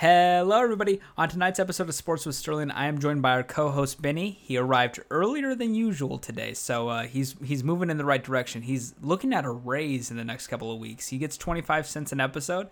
[0.00, 1.00] Hello, everybody.
[1.16, 4.38] On tonight's episode of Sports with Sterling, I am joined by our co-host Benny.
[4.40, 8.62] He arrived earlier than usual today, so uh, he's he's moving in the right direction.
[8.62, 11.08] He's looking at a raise in the next couple of weeks.
[11.08, 12.68] He gets 25 cents an episode.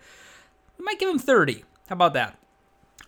[0.79, 1.65] We might give him 30.
[1.89, 2.39] How about that?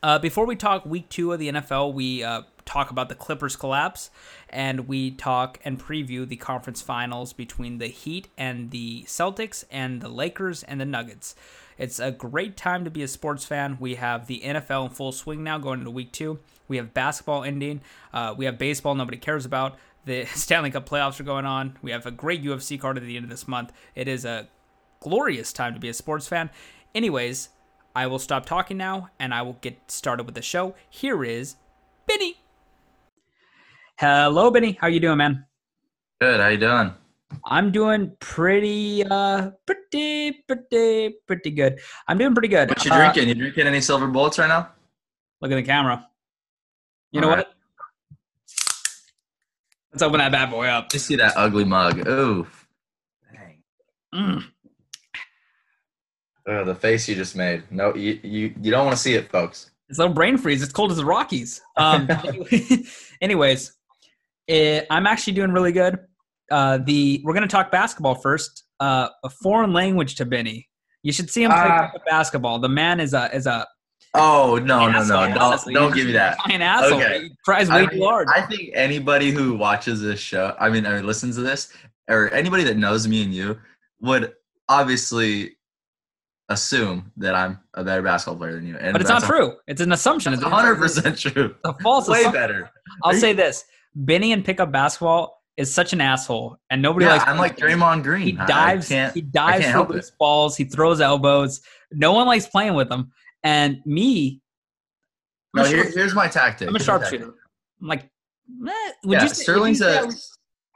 [0.03, 3.55] Uh, before we talk week two of the NFL, we uh, talk about the Clippers
[3.55, 4.11] collapse
[4.47, 10.01] and we talk and preview the conference finals between the Heat and the Celtics and
[10.01, 11.35] the Lakers and the Nuggets.
[11.79, 13.77] It's a great time to be a sports fan.
[13.79, 16.39] We have the NFL in full swing now going into week two.
[16.67, 17.81] We have basketball ending.
[18.13, 19.77] Uh, we have baseball nobody cares about.
[20.05, 21.77] The Stanley Cup playoffs are going on.
[21.81, 23.73] We have a great UFC card at the end of this month.
[23.95, 24.47] It is a
[24.99, 26.51] glorious time to be a sports fan.
[26.93, 27.49] Anyways,
[27.95, 30.75] I will stop talking now and I will get started with the show.
[30.89, 31.55] Here is
[32.05, 32.37] Benny.
[33.99, 34.77] Hello, Benny.
[34.79, 35.45] How you doing, man?
[36.21, 36.39] Good.
[36.39, 36.93] How you doing?
[37.43, 41.79] I'm doing pretty, uh, pretty, pretty, pretty good.
[42.07, 42.69] I'm doing pretty good.
[42.69, 43.27] What you Uh, drinking?
[43.27, 44.69] You drinking any silver bullets right now?
[45.41, 46.07] look at the camera.
[47.11, 47.45] You know All right.
[47.47, 47.53] what?
[49.91, 50.93] Let's open that bad boy up.
[50.93, 52.07] You see that ugly mug?
[52.07, 52.47] Ooh.
[53.33, 53.63] Dang.
[54.15, 54.43] Mm.
[56.47, 57.63] Oh, the face you just made.
[57.69, 59.71] No, you you, you don't want to see it, folks.
[59.89, 60.61] It's a little brain freeze.
[60.63, 61.61] It's cold as the Rockies.
[61.75, 62.07] Um,
[63.21, 63.73] anyways,
[64.49, 65.97] eh, I'm actually doing really good.
[66.51, 68.63] Uh, the we're gonna talk basketball first.
[68.79, 70.67] Uh, a foreign language to Benny.
[71.03, 71.91] You should see him play Ah.
[72.05, 72.59] basketball.
[72.59, 73.65] The man is a is a
[74.15, 75.35] Oh no no asshole, no!
[75.35, 76.37] Don't don't give me that.
[76.45, 76.99] a Giant asshole.
[77.01, 77.23] Okay.
[77.25, 78.27] He tries I mean, too hard.
[78.33, 81.71] I think anybody who watches this show, I mean, or listens to this,
[82.09, 83.59] or anybody that knows me and you,
[84.01, 84.33] would
[84.67, 85.57] obviously
[86.49, 88.77] assume that I'm a better basketball player than you.
[88.77, 89.57] And but it's not true.
[89.67, 90.33] It's an assumption.
[90.33, 91.53] It's One hundred percent true.
[91.63, 92.41] a false Way assumption.
[92.41, 92.71] better.
[93.03, 97.23] I'll say this: Benny in pickup basketball is such an asshole, and nobody Yeah, likes.
[97.27, 98.21] I'm like Draymond Green.
[98.21, 98.87] He dives.
[98.87, 100.55] he dives for loose balls.
[100.55, 101.61] He throws elbows.
[101.91, 103.11] No one likes playing with him.
[103.43, 104.41] And me,
[105.55, 106.69] I'm No, here, sharp- here's my tactic.
[106.69, 107.33] I'm a sharpshooter.
[107.81, 108.71] I'm like, eh,
[109.03, 110.09] would Yeah, you say, Sterling's you a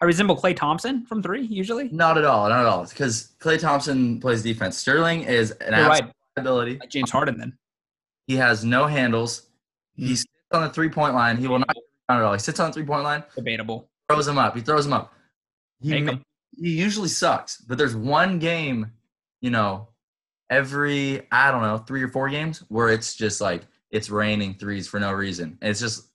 [0.01, 1.87] I resemble Klay Thompson from three usually.
[1.89, 2.85] not at all, not at all.
[2.85, 4.77] Because Klay Thompson plays defense.
[4.77, 6.77] Sterling is an You're right, liability.
[6.79, 7.37] like James Harden.
[7.37, 7.57] Then
[8.27, 9.43] He has no handles.
[9.95, 11.37] He's on the three point line.
[11.37, 11.75] He will not
[12.17, 12.33] at all.
[12.33, 13.89] He sits on the three point line, debatable.
[14.09, 14.55] throws him up.
[14.55, 15.13] He throws him up.
[15.81, 16.21] He, Make him.
[16.57, 18.91] he usually sucks, but there's one game,
[19.41, 19.89] you know,
[20.49, 24.87] every I don't know three or four games where it's just like it's raining threes
[24.87, 25.57] for no reason.
[25.61, 26.09] And it's just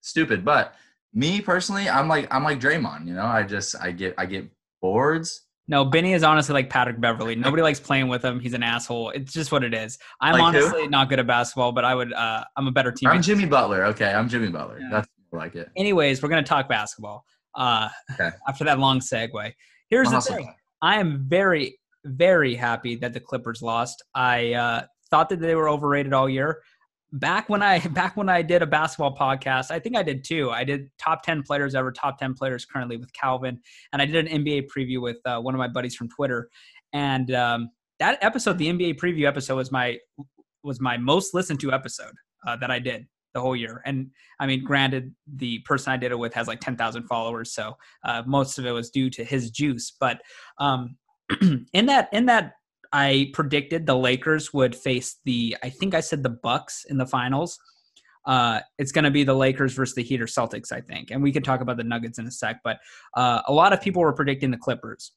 [0.00, 0.44] stupid.
[0.44, 0.74] But
[1.12, 3.06] me personally, I'm like I'm like Draymond.
[3.06, 4.48] You know, I just I get I get
[4.80, 5.42] boards.
[5.68, 7.36] No, Benny is honestly like Patrick Beverley.
[7.36, 8.40] Nobody likes playing with him.
[8.40, 9.10] He's an asshole.
[9.10, 9.98] It's just what it is.
[10.20, 10.60] I'm Like who?
[10.64, 12.12] honestly not good at basketball, but I would.
[12.12, 13.10] Uh, I'm a better teammate.
[13.10, 13.84] I'm Jimmy Butler.
[13.86, 14.80] Okay, I'm Jimmy Butler.
[14.80, 14.88] Yeah.
[14.90, 15.70] That's like it.
[15.76, 17.24] Anyways, we're gonna talk basketball.
[17.54, 18.30] Uh, Okay.
[18.48, 19.52] After that long segue,
[19.88, 20.54] here's the thing.
[20.82, 24.02] I am very, very happy that the Clippers lost.
[24.14, 26.62] I uh, thought that they were overrated all year.
[27.12, 30.50] Back when I back when I did a basketball podcast, I think I did two.
[30.50, 33.60] I did top ten players ever, top ten players currently with Calvin,
[33.92, 36.48] and I did an NBA preview with uh, one of my buddies from Twitter.
[36.92, 39.98] And um, that episode, the NBA preview episode, was my
[40.62, 42.12] was my most listened to episode
[42.46, 43.82] uh, that I did the whole year.
[43.84, 47.52] And I mean, granted, the person I did it with has like ten thousand followers,
[47.52, 49.92] so uh, most of it was due to his juice.
[49.98, 50.20] But
[50.58, 50.96] um,
[51.72, 52.54] in that in that
[52.92, 57.06] I predicted the Lakers would face the I think I said the Bucks in the
[57.06, 57.58] finals.
[58.26, 61.22] Uh, it's going to be the Lakers versus the Heat or Celtics, I think, and
[61.22, 62.60] we can talk about the Nuggets in a sec.
[62.62, 62.78] But
[63.16, 65.12] uh, a lot of people were predicting the Clippers.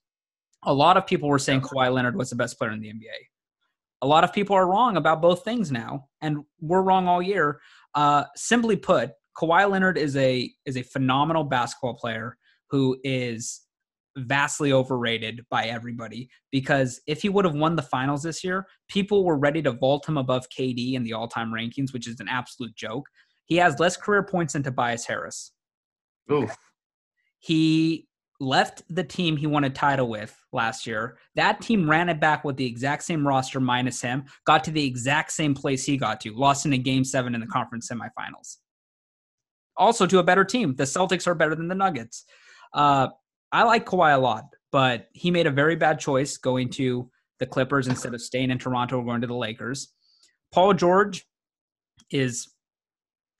[0.63, 3.28] A lot of people were saying Kawhi Leonard was the best player in the NBA.
[4.03, 7.59] A lot of people are wrong about both things now, and we're wrong all year.
[7.96, 12.38] Uh, simply put, Kawhi Leonard is a is a phenomenal basketball player
[12.70, 13.62] who is
[14.18, 19.26] vastly overrated by everybody because if he would have won the finals this year, people
[19.26, 22.76] were ready to vault him above KD in the all-time rankings, which is an absolute
[22.76, 23.08] joke.
[23.46, 25.52] He has less career points than Tobias Harris.
[26.31, 26.56] Oof.
[27.40, 28.08] He
[28.44, 31.18] left the team he won a title with last year.
[31.36, 34.86] That team ran it back with the exact same roster minus him, got to the
[34.86, 38.57] exact same place he got to, lost in a game seven in the conference semifinals.
[39.78, 40.75] Also to a better team.
[40.75, 42.25] The Celtics are better than the Nuggets.
[42.74, 43.07] Uh,
[43.51, 47.46] I like Kawhi a lot, but he made a very bad choice going to the
[47.46, 49.94] Clippers instead of staying in Toronto or going to the Lakers.
[50.51, 51.25] Paul George
[52.12, 52.50] is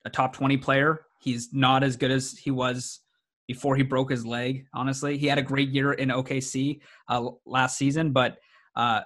[0.06, 1.02] a top 20 player.
[1.22, 3.00] He's not as good as he was
[3.48, 4.66] before he broke his leg.
[4.74, 6.80] Honestly, he had a great year in OKC
[7.10, 8.38] uh, last season, but
[8.76, 9.02] uh,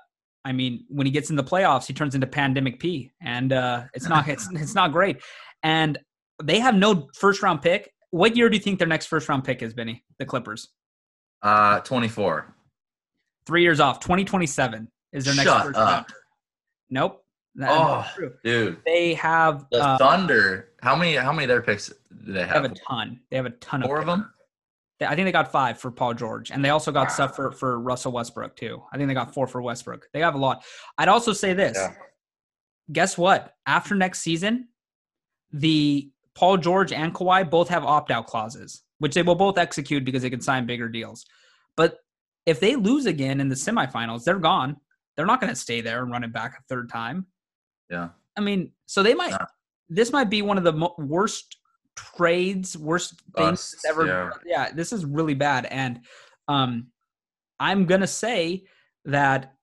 [0.45, 3.83] I mean, when he gets in the playoffs, he turns into Pandemic P, and uh,
[3.93, 5.17] it's not it's it's not great.
[5.63, 5.97] And
[6.43, 7.91] they have no first round pick.
[8.11, 10.03] What year do you think their next first round pick is, Benny?
[10.19, 10.69] The Clippers.
[11.41, 12.53] Uh, 24.
[13.45, 13.99] Three years off.
[13.99, 15.89] Twenty twenty seven is their next Shut first up.
[15.89, 16.05] round.
[16.89, 17.23] Nope.
[17.55, 18.33] That- Oh, true.
[18.43, 18.77] dude.
[18.85, 20.69] They have The uh, Thunder.
[20.81, 21.15] How many?
[21.15, 22.71] How many of their picks they they have have?
[22.71, 23.19] a ton.
[23.29, 24.31] They have a ton of Four of them.
[24.99, 27.13] I think they got five for Paul George, and they also got Wow.
[27.13, 28.81] stuff for for Russell Westbrook too.
[28.91, 30.07] I think they got four for Westbrook.
[30.13, 30.63] They have a lot.
[30.97, 31.77] I'd also say this.
[31.77, 31.93] Yeah.
[32.91, 33.53] Guess what?
[33.67, 34.69] After next season,
[35.51, 40.03] the Paul George and Kawhi both have opt out clauses, which they will both execute
[40.05, 41.25] because they can sign bigger deals.
[41.75, 41.99] But
[42.45, 44.77] if they lose again in the semifinals, they're gone.
[45.15, 47.25] They're not going to stay there and run it back a third time.
[47.89, 48.09] Yeah.
[48.37, 49.31] I mean, so they might.
[49.31, 49.45] Yeah.
[49.89, 51.56] This might be one of the mo- worst
[51.97, 54.05] trades, worst things Busts, ever.
[54.05, 54.29] yeah.
[54.45, 54.71] Yeah.
[54.73, 55.99] this is really bad, and
[56.47, 56.87] um,
[57.59, 58.63] I'm gonna say
[59.05, 59.53] that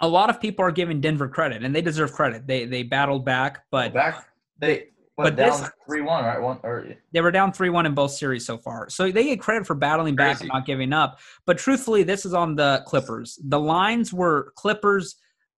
[0.00, 2.46] a lot of people are giving Denver credit, and they deserve credit.
[2.46, 4.26] They they battled back, but back
[4.58, 7.86] they but but down this- three one right one or they were down 3 1
[7.86, 8.88] in both series so far.
[8.88, 11.18] So they get credit for battling back and not giving up.
[11.44, 13.36] But truthfully, this is on the Clippers.
[13.48, 15.16] The lines were Clippers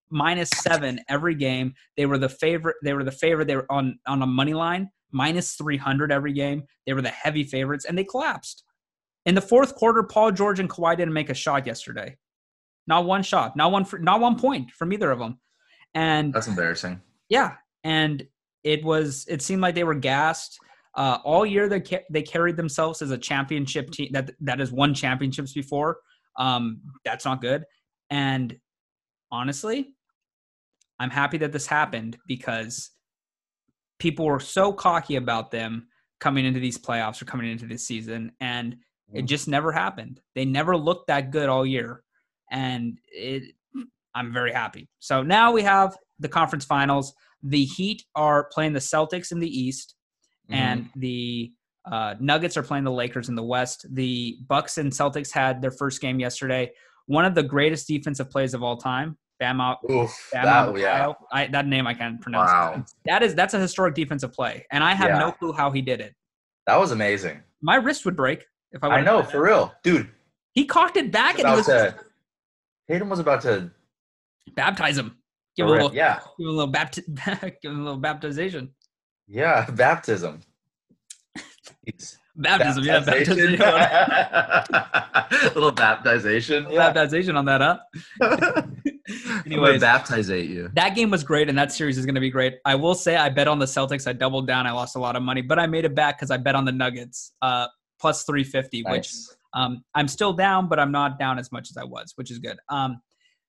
[0.09, 1.75] minus seven every game.
[1.99, 2.77] They were the favorite.
[2.83, 3.49] They were the favorite.
[3.49, 6.65] They were on, on a money line, minus 300 every game.
[6.87, 8.65] They were the heavy favorites, and they collapsed.
[9.27, 12.17] In the fourth quarter, Paul George and Kawhi didn't make a shot yesterday.
[12.87, 13.57] Not one shot.
[13.57, 13.85] Not one.
[13.85, 15.39] For, not one point from either of them.
[15.95, 17.01] And that's embarrassing.
[17.29, 17.55] yeah,
[17.85, 18.27] and
[18.65, 19.27] it was.
[19.29, 20.59] It seemed like they were gassed
[20.97, 21.69] uh, all year.
[21.69, 25.99] They ca- they carried themselves as a championship team that that has won championships before.
[26.39, 27.65] Um, that's not good.
[28.09, 28.57] And
[29.31, 29.95] honestly,
[30.99, 32.91] I'm happy that this happened because
[34.01, 35.87] people were so cocky about them
[36.19, 38.77] coming into these playoffs or coming into this season, and
[39.13, 39.29] it Mhm.
[39.29, 40.21] just never happened.
[40.35, 42.03] They never looked that good all year,
[42.51, 43.55] and it.
[44.13, 44.89] I'm very happy.
[44.99, 47.15] So now we have the conference finals.
[47.45, 49.95] The Heat are playing the Celtics in the East,
[50.51, 50.55] Mhm.
[50.55, 51.53] and the
[51.87, 53.87] uh, Nuggets are playing the Lakers in the West.
[53.91, 56.71] The Bucks and Celtics had their first game yesterday.
[57.07, 59.17] One of the greatest defensive plays of all time.
[59.41, 59.79] Bam out.
[59.91, 61.13] Oof, Bam that, yeah.
[61.33, 62.51] I, that name I can't pronounce.
[62.51, 62.85] Wow.
[63.07, 65.19] That is that's a historic defensive play, and I have Yeah.
[65.19, 66.15] no clue how he did it.
[66.67, 67.41] That was amazing.
[67.63, 68.99] My wrist would break if I.
[68.99, 69.73] I know, for real.
[69.83, 70.09] Dude,
[70.53, 71.95] He cocked it back and it was to,
[72.89, 73.71] Tatum was about to
[74.55, 75.17] baptize him.
[75.57, 76.21] Give him a little, yeah.
[76.39, 78.69] give him a little bapti- give him a little baptization.
[79.27, 80.41] Yeah, baptism.
[82.37, 83.57] Baptism, yeah, baptism.
[83.59, 85.55] Baptization.
[85.55, 86.71] little baptization.
[86.71, 86.93] Yeah.
[86.93, 88.63] Baptization on that, huh?
[89.47, 89.81] Anyways.
[89.81, 90.71] baptizate you.
[90.75, 92.59] That game was great, and that series is going to be great.
[92.65, 94.07] I will say I bet on the Celtics.
[94.07, 94.67] I doubled down.
[94.67, 96.65] I lost a lot of money, but I made it back because I bet on
[96.65, 97.67] the Nuggets uh,
[98.01, 99.13] plus 350, which
[99.55, 102.39] um, I'm still down, but I'm not down as much as I was, which is
[102.39, 102.59] good.
[102.69, 103.01] Um,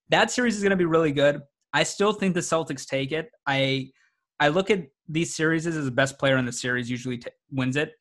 [0.10, 1.42] that series is going to be really good.
[1.74, 3.30] I still think the Celtics take it.
[3.48, 3.92] I
[4.40, 7.76] I look at these series as the best player in the series usually t- wins
[7.76, 7.94] it.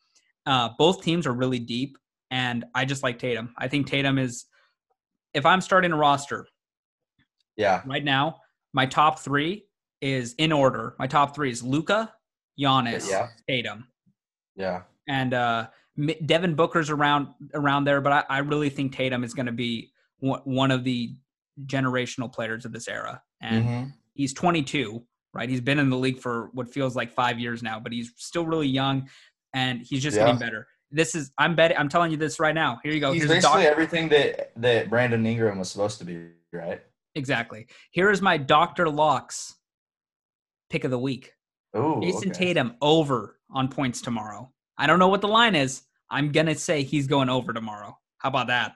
[0.46, 1.96] Uh, both teams are really deep,
[2.30, 3.54] and I just like Tatum.
[3.58, 4.46] I think Tatum is.
[5.32, 6.46] If I'm starting a roster,
[7.56, 7.82] Yeah.
[7.86, 8.40] right now,
[8.72, 9.64] my top three
[10.00, 10.94] is in order.
[10.98, 12.12] My top three is Luka,
[12.58, 13.28] Giannis, Yeah.
[13.48, 13.86] Tatum,
[14.56, 14.82] Yeah.
[15.08, 15.68] and uh,
[16.24, 18.00] Devin Booker's around around there.
[18.00, 21.14] But I, I really think Tatum is going to be one, of the
[21.66, 23.22] generational players of this era.
[23.42, 23.92] And Mhm.
[24.14, 25.04] he's 22,
[25.34, 25.48] right?
[25.48, 28.46] He's been in the league for what feels like five years now, but he's still
[28.46, 29.08] really young,
[29.54, 30.26] and he's just Yeah.
[30.26, 30.66] getting better.
[30.90, 31.76] This is I'm betting.
[31.76, 32.80] I'm telling you this right now.
[32.82, 33.12] Here you go.
[33.12, 36.82] He's Here's basically everything that that Brandon Ingram was supposed to be, right?
[37.14, 37.66] Exactly.
[37.90, 39.56] Here is my Doctor Locks
[40.68, 41.32] pick of the week.
[41.74, 44.52] Oh, Jayson Tatum over on points tomorrow.
[44.78, 45.82] I don't know what the line is.
[46.10, 47.98] I'm gonna say he's going over tomorrow.
[48.18, 48.72] How about that?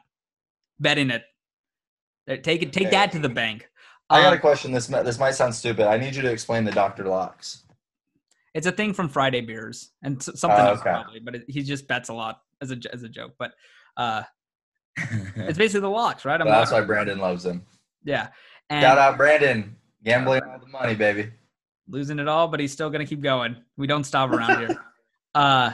[0.81, 1.25] Betting it.
[2.43, 2.73] Take it.
[2.73, 2.91] Take Okay.
[2.91, 3.69] that to the bank.
[4.11, 4.73] I got Um, a question.
[4.73, 5.87] This this might sound stupid.
[5.87, 7.61] I need you to explain the Doctor Locks.
[8.55, 10.91] it's a thing from Friday Beers and s- something Oh, else okay.
[10.91, 13.35] probably, but it, he just bets a lot as a as a joke.
[13.39, 13.53] But
[13.97, 14.23] uh,
[14.97, 16.41] it's basically the locks, right?
[16.41, 17.65] I'm That's why Brandon loves him.
[18.05, 18.29] Yeah.
[18.71, 21.31] And Shout out Brandon, gambling all the money, baby.
[21.89, 23.57] losing it all, but he's still gonna keep going.
[23.77, 24.77] We don't stop around here.
[25.35, 25.73] Uh,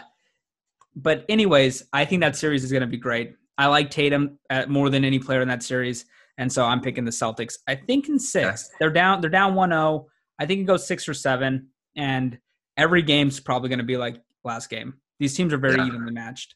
[0.96, 3.34] but anyways, I think that series is gonna be great.
[3.58, 6.06] I like Tatum at more than any player in that series,
[6.38, 7.56] and so I'm picking the Celtics.
[7.68, 8.70] I think in six.
[8.78, 9.20] They're down.
[9.20, 10.06] They're down 1-0.
[10.38, 12.38] I think it goes six or seven, and
[12.78, 14.94] every game's probably gonna be like last game.
[15.18, 15.86] These teams are very Yeah.
[15.88, 16.54] evenly matched.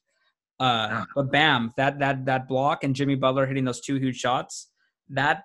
[0.58, 1.04] Uh, Yeah.
[1.14, 4.70] but bam, that that that block and Jimmy Butler hitting those two huge shots.
[5.10, 5.42] That,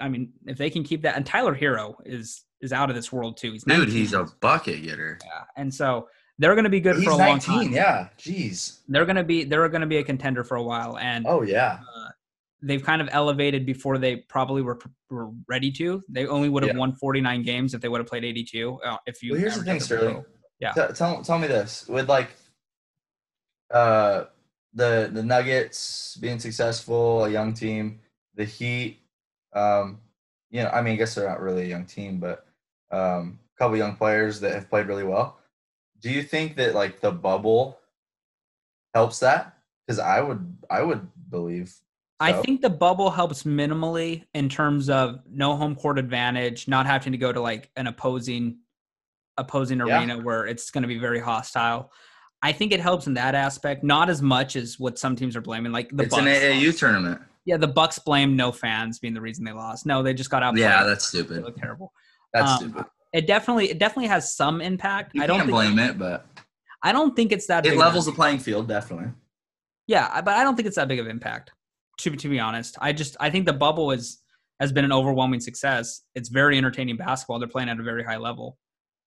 [0.00, 3.12] I mean, if they can keep that, and Tyler Herro is is out of this
[3.12, 3.52] world too.
[3.52, 5.18] He's Dude, he's a bucket getter.
[5.24, 6.08] Yeah, and so
[6.38, 7.72] they're going to be good He's for a long 19, time.
[7.72, 8.08] yeah.
[8.18, 8.80] Jeez.
[8.88, 11.42] They're going to be they're going to be a contender for a while, and Oh
[11.42, 11.78] yeah.
[12.62, 14.78] they've kind of elevated before they probably were,
[15.10, 16.02] were ready to.
[16.08, 16.78] They only would have Yeah.
[16.80, 18.80] won 49 games if they would have played 82.
[18.84, 20.24] Uh, if you Well, here's the thing, Sterling.
[20.58, 20.72] Yeah.
[20.72, 22.30] T- tell tell me this with like
[23.70, 24.24] uh
[24.72, 28.00] the the Nuggets being successful, a young team,
[28.34, 29.00] the Heat.
[29.54, 30.00] Um,
[30.50, 32.46] you know, I mean, I guess they're not really a young team, but
[32.90, 35.38] um, a couple young players that have played really well.
[36.00, 37.78] Do you think that like the bubble
[38.94, 39.56] helps that?
[39.86, 41.74] Because I would, I would believe.
[42.20, 47.12] I think the bubble helps minimally in terms of no home court advantage, not having
[47.12, 48.58] to go to like an opposing
[49.36, 49.98] opposing Yeah.
[49.98, 51.90] arena where it's going to be very hostile.
[52.40, 55.40] I think it helps in that aspect, not as much as what some teams are
[55.40, 55.72] blaming.
[55.72, 56.78] Like the it's Bucks an AAU lost.
[56.78, 57.20] tournament.
[57.44, 59.84] Yeah, the Bucks blame no fans being the reason they lost.
[59.86, 60.56] No, they just got out.
[60.56, 61.44] Yeah, that's They stupid.
[61.44, 61.92] look terrible.
[62.32, 62.84] That's Um, stupid.
[63.12, 65.12] It definitely, it definitely has some impact.
[65.14, 66.26] You I don't can't blame it, but
[66.82, 67.64] I don't think it's that.
[67.66, 69.12] it levels the playing field definitely.
[69.86, 71.52] yeah, but I don't think it's that big of impact.
[72.00, 74.20] To to be honest, I just I think the bubble is
[74.60, 76.02] has been an overwhelming success.
[76.14, 77.38] It's very entertaining basketball.
[77.38, 78.58] They're playing at a very high level.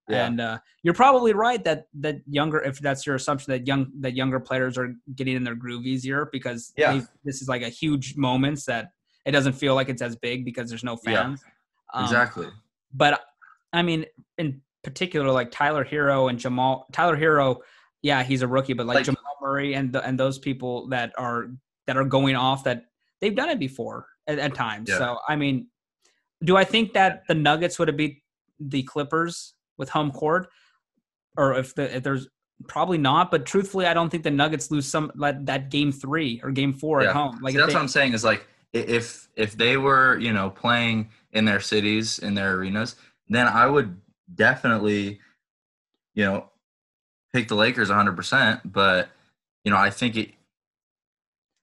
[0.10, 0.26] Yeah.
[0.26, 4.14] And uh, you're probably right that that younger, if that's your assumption, that young that
[4.16, 6.94] younger players are getting in their groove easier because Yeah.
[6.94, 8.92] they- this is like a huge moments that
[9.26, 11.24] it doesn't feel like it's as big because there's no Yeah.
[11.24, 11.44] fans.
[11.94, 12.48] Um, exactly.
[12.94, 13.22] But
[13.74, 14.06] I mean,
[14.38, 17.58] in particular, like Tyler Herro and Jamal Tyler Herro,
[18.02, 21.12] yeah, he's a rookie, but like, Like- Jamal Murray and the, and those people that
[21.18, 21.50] are
[21.88, 22.86] that are going off that
[23.20, 24.88] they've done it before at, at times.
[24.90, 24.98] Yeah.
[25.00, 25.68] So I mean,
[26.44, 28.24] do I think that the Nuggets would have beat
[28.60, 30.50] the Clippers with home court,
[31.38, 32.28] or if the if there's
[32.68, 33.32] probably not.
[33.32, 36.74] But truthfully, I don't think the Nuggets lose some like that game three or game
[36.74, 37.10] four Yeah.
[37.10, 37.40] at home.
[37.42, 40.50] Like See, that's they- what I'm saying is like if if they were you know
[40.50, 42.96] playing in their cities in their arenas,
[43.30, 44.00] then I would
[44.34, 45.20] definitely
[46.16, 46.50] you know
[47.34, 48.16] pick the Lakers 100.
[48.16, 49.10] percent But
[49.64, 50.32] you know I think it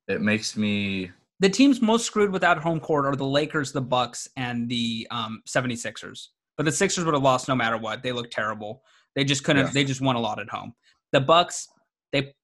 [0.09, 4.29] it makes me the teams most screwed without home court are the Lakers, the Bucks,
[4.37, 6.29] and the um, 76ers.
[6.57, 8.03] But the Sixers would have lost no matter what.
[8.03, 8.83] They look terrible.
[9.17, 9.67] They just couldn't.
[9.67, 9.73] Yeah.
[9.73, 10.73] They just won a lot at home.
[11.13, 11.69] The Bucks,
[12.13, 12.35] they,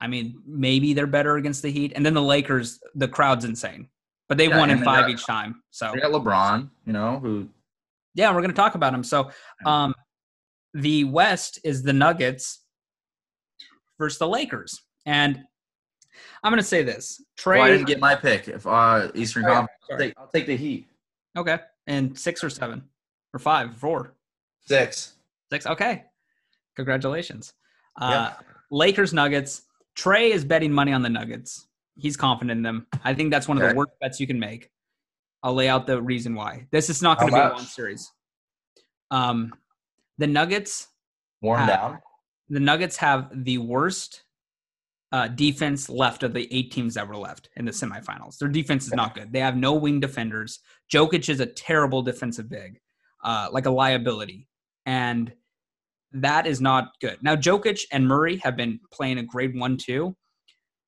[0.00, 3.88] I mean, maybe they're better against the Heat, and then the Lakers, the crowd's insane.
[4.28, 5.62] But they Yeah, won in they five got- each time.
[5.70, 7.48] So they got LeBron, you know who
[8.16, 9.02] yeah, we're going to talk about him.
[9.02, 9.30] So,
[9.66, 9.92] um,
[10.72, 12.60] the West is the Nuggets
[13.98, 15.40] versus the Lakers, and
[16.42, 17.58] I'm going to say this: Trey.
[17.58, 18.46] well, I didn't get my pick.
[18.48, 20.86] If uh, Eastern Oh, Conference, I'll take, I'll take the Heat
[21.36, 22.82] okay, and six or seven
[23.34, 24.14] or five, four.
[24.66, 25.14] six.
[25.50, 25.66] Six.
[25.66, 26.04] Okay.
[26.76, 27.52] Congratulations.
[28.00, 28.46] Uh, Yeah.
[28.70, 29.62] Lakers Nuggets.
[29.94, 31.66] Trey is betting money on the Nuggets.
[31.96, 32.86] He's confident in them.
[33.04, 33.72] I think that's one of Okay.
[33.72, 34.70] the worst bets you can make.
[35.42, 36.66] I'll lay out the reason why.
[36.70, 38.10] This is not going to be a one series.
[39.10, 39.52] Um,
[40.18, 40.88] the Nuggets.
[41.42, 41.98] Worn Uh, down.
[42.48, 44.22] The Nuggets have the worst
[45.12, 48.38] uh, defense left of the eight teams that were left in the semifinals.
[48.38, 49.32] Their defense is not good.
[49.32, 50.58] They have no wing defenders.
[50.92, 52.80] Jokic is a terrible defensive big,
[53.24, 54.46] uh, like a liability,
[54.86, 55.32] and
[56.12, 57.18] that is not good.
[57.22, 60.14] Now Jokic and Murray have been playing a grade one two.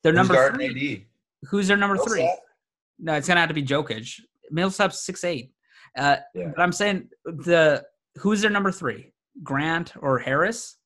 [0.02, 1.05] They're Who's number three.
[1.43, 1.49] AD?
[1.50, 2.31] Who's their number three?
[2.99, 4.21] No, it's gonna have to be Jokic.
[4.50, 5.50] Millsap's six eight.
[5.99, 6.52] Uh, Yeah.
[6.55, 7.85] But I'm saying the
[8.16, 9.12] who's their number three?
[9.43, 10.76] Grant or Harris?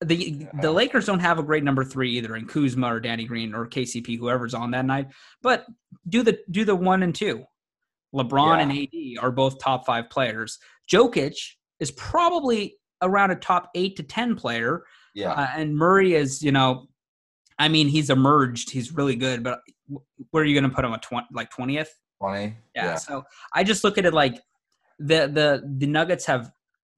[0.00, 3.24] The the Uh, Lakers don't have a great number three either, in Kuzma or Danny
[3.24, 5.08] Green or KCP, whoever's on that night.
[5.42, 5.66] But
[6.08, 7.44] do the do the one and two.
[8.14, 8.62] LeBron Yeah.
[8.62, 8.72] and
[9.18, 10.58] AD are both top five players.
[10.90, 11.34] Jokic
[11.80, 15.32] is probably around a top eight to ten player, Yeah.
[15.32, 16.88] uh, and Murray is, you know,
[17.58, 18.70] I mean, he's emerged.
[18.70, 19.60] He's really good, but
[20.30, 20.92] where are you going to put him?
[20.92, 21.92] A twenty, like twentieth?
[22.20, 22.56] Twenty.
[22.74, 24.40] Yeah, So I just look at it like
[24.98, 26.50] the the the Nuggets have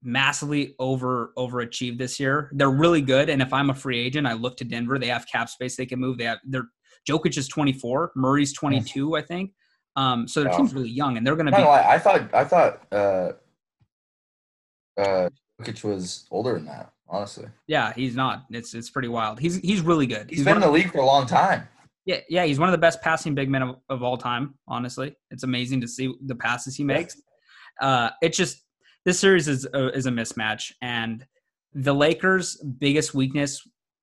[0.03, 2.51] massively over overachieved this year.
[2.53, 4.99] They're really good, and if I'm a free agent, I look to Denver.
[4.99, 5.75] They have cap space.
[5.75, 6.17] They can move.
[6.17, 6.65] They have their
[7.09, 9.51] Jokic is 24, Murray's 22, I think.
[9.95, 11.61] Um, so their team's really young, and they're going to be.
[11.61, 13.31] lie, I thought I thought uh
[14.97, 15.29] uh
[15.61, 17.47] Jokic was older than that, honestly.
[17.67, 18.45] Yeah, he's not.
[18.49, 19.39] It's it's pretty wild.
[19.39, 20.29] He's he's really good.
[20.29, 21.67] He's He's been in the league for a long time.
[22.05, 24.55] Yeah, yeah, he's one of the best passing big men of, of all time.
[24.67, 27.19] Honestly, it's amazing to see the passes he makes.
[27.81, 28.63] Uh, it's just
[29.05, 31.25] this series is a, is a mismatch, and
[31.73, 33.61] the Lakers' biggest weakness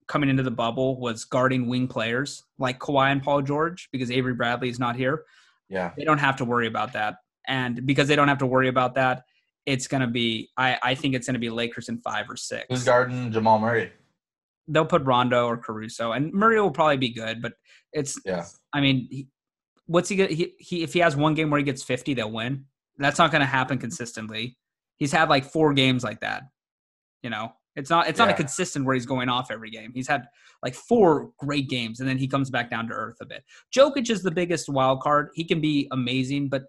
[0.09, 4.35] coming into the bubble was guarding wing players like Kawhi and Paul George because Avery
[4.35, 5.25] Bradley is not here.
[5.69, 5.93] Yeah.
[5.97, 7.17] They don't have to worry about that,
[7.49, 9.23] and because they don't have to worry about that,
[9.67, 10.51] it's gonna be.
[10.57, 13.93] I I think it's gonna be Lakers in five or six Who's guarding Jamal Murray?
[14.69, 17.43] they'll put Rondo or Caruso, and Murray will probably be good.
[17.43, 17.55] But
[17.93, 18.45] it's, Yeah.
[18.73, 19.29] I mean, he,
[19.87, 20.31] what's he get?
[20.31, 22.67] He, he if he has one game where he gets fifty, they'll win.
[22.99, 24.57] That's not going to happen consistently.
[24.97, 26.45] He's had like four games like that.
[27.23, 29.93] You know, it's not it's not a consistent where he's going off every game.
[29.95, 30.27] He's had
[30.63, 33.45] like four great games, and then he comes back down to earth a bit.
[33.75, 35.31] Jokic is the biggest wild card.
[35.35, 36.65] He can be amazing, but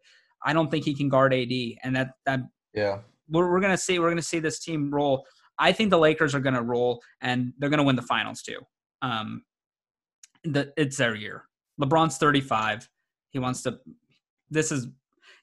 [0.45, 1.51] I don't think he can guard AD,
[1.83, 2.41] and that that
[2.73, 2.99] Yeah.
[3.29, 5.25] we're, we're gonna see we're gonna see this team roll.
[5.59, 8.59] I think the Lakers are gonna roll and they're gonna win the finals too.
[9.01, 9.43] Um,
[10.43, 11.45] the, it's their year.
[11.79, 12.89] LeBron's 35.
[13.29, 13.79] He wants to.
[14.49, 14.87] This is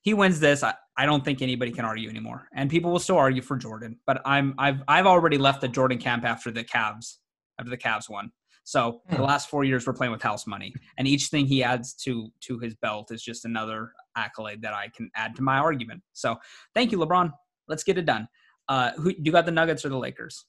[0.03, 0.63] he wins this.
[0.63, 2.47] I, I don't think anybody can argue anymore.
[2.55, 5.99] And people will still argue for Jordan, but I'm I've I've already left the Jordan
[5.99, 7.17] camp after the Cavs
[7.59, 8.31] after the Cavs won.
[8.65, 9.23] So the Hmm.
[9.23, 12.13] last four years we're playing with house money, and each thing he adds to
[12.47, 16.03] to his belt is just another accolade that I can add to my argument.
[16.13, 16.37] So
[16.75, 17.33] thank you, LeBron.
[17.67, 18.29] Let's get it done.
[18.69, 20.45] Uh, who do you got the Nuggets or the Lakers?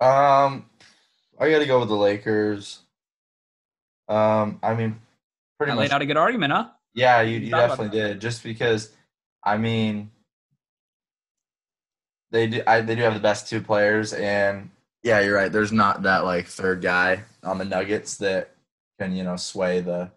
[0.00, 0.66] Um,
[1.40, 2.80] I got to go with the Lakers.
[4.08, 5.00] Um, I mean,
[5.58, 5.82] pretty I much.
[5.82, 6.68] laid out a good argument, huh?
[6.94, 8.20] Yeah, you, you about definitely did.
[8.20, 8.92] Just because,
[9.44, 10.10] I mean,
[12.30, 12.62] they do.
[12.66, 14.70] I, they do have the best two players, and
[15.02, 15.50] Yeah, you're right.
[15.50, 18.54] There's not that like third guy on the Nuggets that
[18.98, 20.10] can you know sway the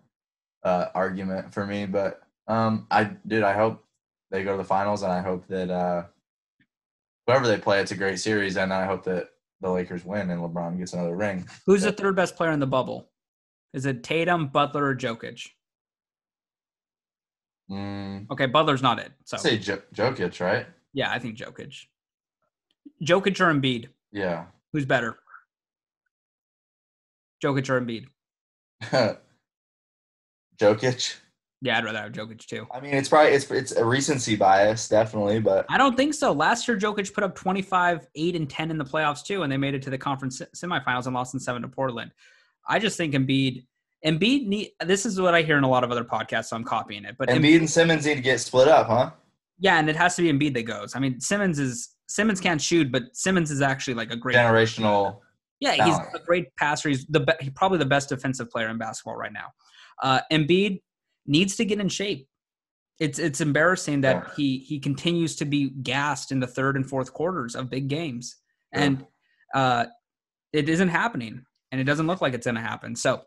[0.63, 1.85] uh, argument for me.
[1.85, 3.83] But um, I dude, I hope
[4.31, 6.03] they go to the finals, and I hope that uh,
[7.27, 9.29] whoever they play, it's a great series, and I hope that
[9.61, 11.47] the Lakers win and LeBron gets another ring.
[11.65, 13.09] Who's the third best player in the bubble?
[13.73, 15.49] Is it Tatum, Butler, or Jokic?
[17.71, 19.11] Mm, Okay, Butler's not it.
[19.25, 20.67] So I'd say jo- Jokic, right?
[20.93, 21.85] yeah, I think Jokic.
[23.03, 23.87] Jokic or Embiid?
[24.11, 24.45] Yeah.
[24.73, 25.17] Who's better?
[27.43, 28.07] Jokic or Embiid?
[30.59, 31.15] Jokic.
[31.63, 32.65] Yeah, I'd rather have Jokic too.
[32.73, 36.31] I mean, it's probably it's it's a recency bias, definitely, but I don't think so.
[36.31, 39.57] Last year, Jokic put up 25, 8, and 10 in the playoffs too, and they
[39.57, 42.11] made it to the conference semifinals and lost in seven to Portland.
[42.67, 43.65] I just think Embiid,
[44.05, 44.71] Embiid need.
[44.85, 47.15] This is what I hear in a lot of other podcasts, so I'm copying it.
[47.19, 49.11] But Embiid and Simmons need to get split up, huh?
[49.59, 50.95] yeah, and it has to be Embiid that goes.
[50.95, 55.19] I mean, Simmons is Simmons can't shoot, but Simmons is actually like a great Generational.
[55.59, 56.89] Yeah, he's a great passer.
[56.89, 59.47] He's the be- he's probably the best defensive player in basketball right now.
[60.01, 60.81] Uh, Embiid
[61.27, 62.27] needs to get in shape.
[62.99, 64.33] It's it's embarrassing that Yeah.
[64.35, 68.37] he he continues to be gassed in the third and fourth quarters of big games,
[68.73, 68.81] Yeah.
[68.83, 69.05] and
[69.53, 69.85] uh,
[70.53, 72.95] it isn't happening, and it doesn't look like it's going to happen.
[72.95, 73.21] So,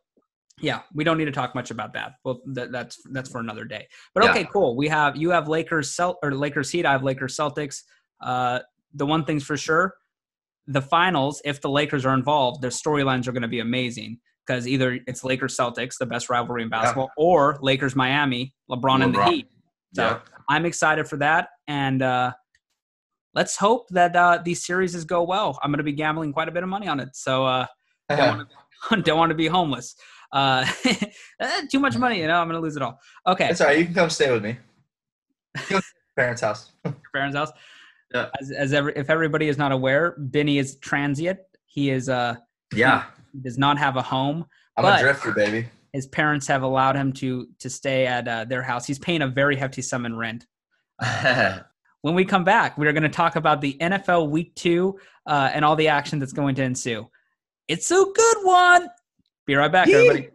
[0.61, 2.13] yeah, we don't need to talk much about that.
[2.25, 3.87] Well, that, that's that's for another day.
[4.15, 4.31] But Yeah.
[4.31, 4.77] okay, cool.
[4.77, 6.87] We have you have Lakers Celt or Lakers Heat.
[6.87, 7.83] I have Lakers Celtics.
[8.21, 8.61] Uh,
[8.95, 9.95] the one thing's for sure,
[10.67, 14.69] the finals, if the Lakers are involved, their storylines are going to be amazing because
[14.69, 19.25] either it's Lakers Celtics, the best rivalry in basketball, or Lakers Miami, LeBron, and the
[19.25, 19.49] Heat.
[19.95, 20.21] So Yeah.
[20.49, 22.33] I'm excited for that, and uh,
[23.35, 25.59] let's hope that uh, these series go well.
[25.63, 27.67] I'm going to be gambling quite a bit of money on it, so uh,
[28.09, 28.49] don't want
[28.91, 29.97] to don't want to be homeless.
[30.35, 30.67] Uh,
[31.41, 32.41] eh, too much money, you know.
[32.41, 33.01] I'm going to lose it all.
[33.27, 33.79] Okay, It's all right.
[33.79, 34.59] You can come stay with me.
[35.57, 35.83] Go to your
[36.17, 36.73] parents' house.
[37.13, 37.53] Farron's house.
[38.13, 38.29] Yeah.
[38.41, 41.39] As, as every, if everybody is not aware, Benny is transient.
[41.67, 42.35] He is uh
[42.75, 43.05] Yeah,
[43.43, 44.45] does not have a home.
[44.77, 45.69] I'm a drifter, baby.
[45.93, 48.87] His parents have allowed him to to stay at uh, their house.
[48.87, 50.47] He's paying a very hefty sum in rent.
[52.05, 55.49] When we come back, we are going to talk about the NFL Week Two uh,
[55.55, 57.09] and all the action that's going to ensue.
[57.67, 58.91] It's a good one.
[59.47, 60.31] Be right back, everybody.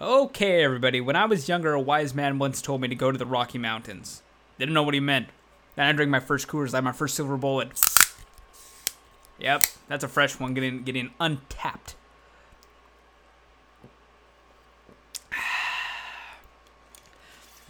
[0.00, 1.02] Okay, everybody.
[1.02, 3.58] When I was younger, a wise man once told me to go to the Rocky
[3.58, 4.22] Mountains.
[4.58, 5.28] Didn't know what he meant.
[5.76, 7.78] Then I drank my first Coors Light, my first silver bullet.
[9.38, 11.96] Yep, that's a fresh one, getting getting untapped.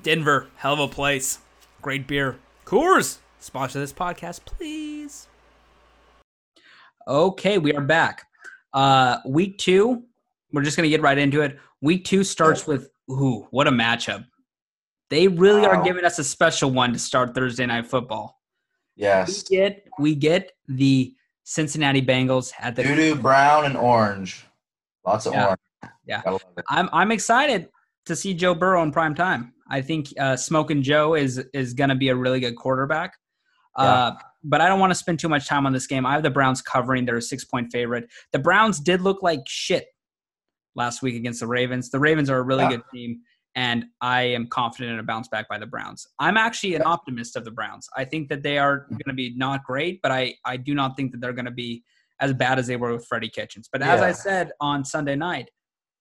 [0.04, 1.40] Denver, hell of a place.
[1.82, 2.38] Great beer.
[2.64, 5.26] Coors, sponsor this podcast, please.
[7.08, 8.28] Okay, we are back.
[8.72, 10.04] Uh week two,
[10.52, 11.58] we're just gonna get right into it.
[11.80, 14.24] Week two starts with ooh, what a matchup.
[15.10, 18.40] They really are giving us a special one to start Thursday night football.
[18.96, 19.44] Yes.
[19.50, 24.44] We get we get the Cincinnati Bengals at the Doo brown, and orange.
[25.06, 25.44] Lots of Yeah.
[25.46, 25.60] orange.
[26.04, 26.22] Yeah.
[26.22, 26.64] Gotta love it.
[26.68, 27.68] I'm I'm excited
[28.06, 29.54] to see Joe Burrow in prime time.
[29.70, 33.14] I think uh, Smoking Joe is is going to be a really good quarterback.
[33.76, 36.04] Uh, but I don't want to spend too much time on this game.
[36.04, 37.04] I have the Browns covering.
[37.04, 38.08] They're a six point favorite.
[38.32, 39.86] The Browns did look like shit
[40.74, 41.90] last week against the Ravens.
[41.90, 42.70] The Ravens are a really Yeah.
[42.70, 43.20] good team,
[43.54, 46.06] and I am confident in a bounce back by the Browns.
[46.18, 47.88] I'm actually an optimist of the Browns.
[47.96, 48.94] I think that they are mm-hmm.
[48.94, 51.50] going to be not great, but I I do not think that they're going to
[51.50, 51.84] be
[52.20, 53.68] as bad as they were with Freddie Kitchens.
[53.70, 55.50] But as I said on Sunday night,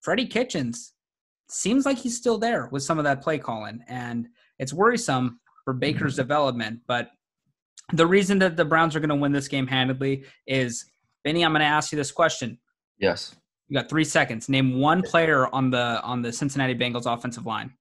[0.02, 0.94] Freddie Kitchens
[1.50, 4.28] seems like he's still there with some of that play calling, and
[4.60, 6.22] it's worrisome for Baker's mm-hmm.
[6.22, 6.80] development.
[6.88, 7.10] But
[7.94, 10.86] the reason that the Browns are going to win this game handedly is
[11.24, 11.44] Benny.
[11.44, 12.60] I'm going to ask you this question.
[13.00, 13.36] Yes.
[13.70, 14.48] You got three seconds.
[14.50, 17.74] Name one player on the on the Cincinnati Bengals offensive line.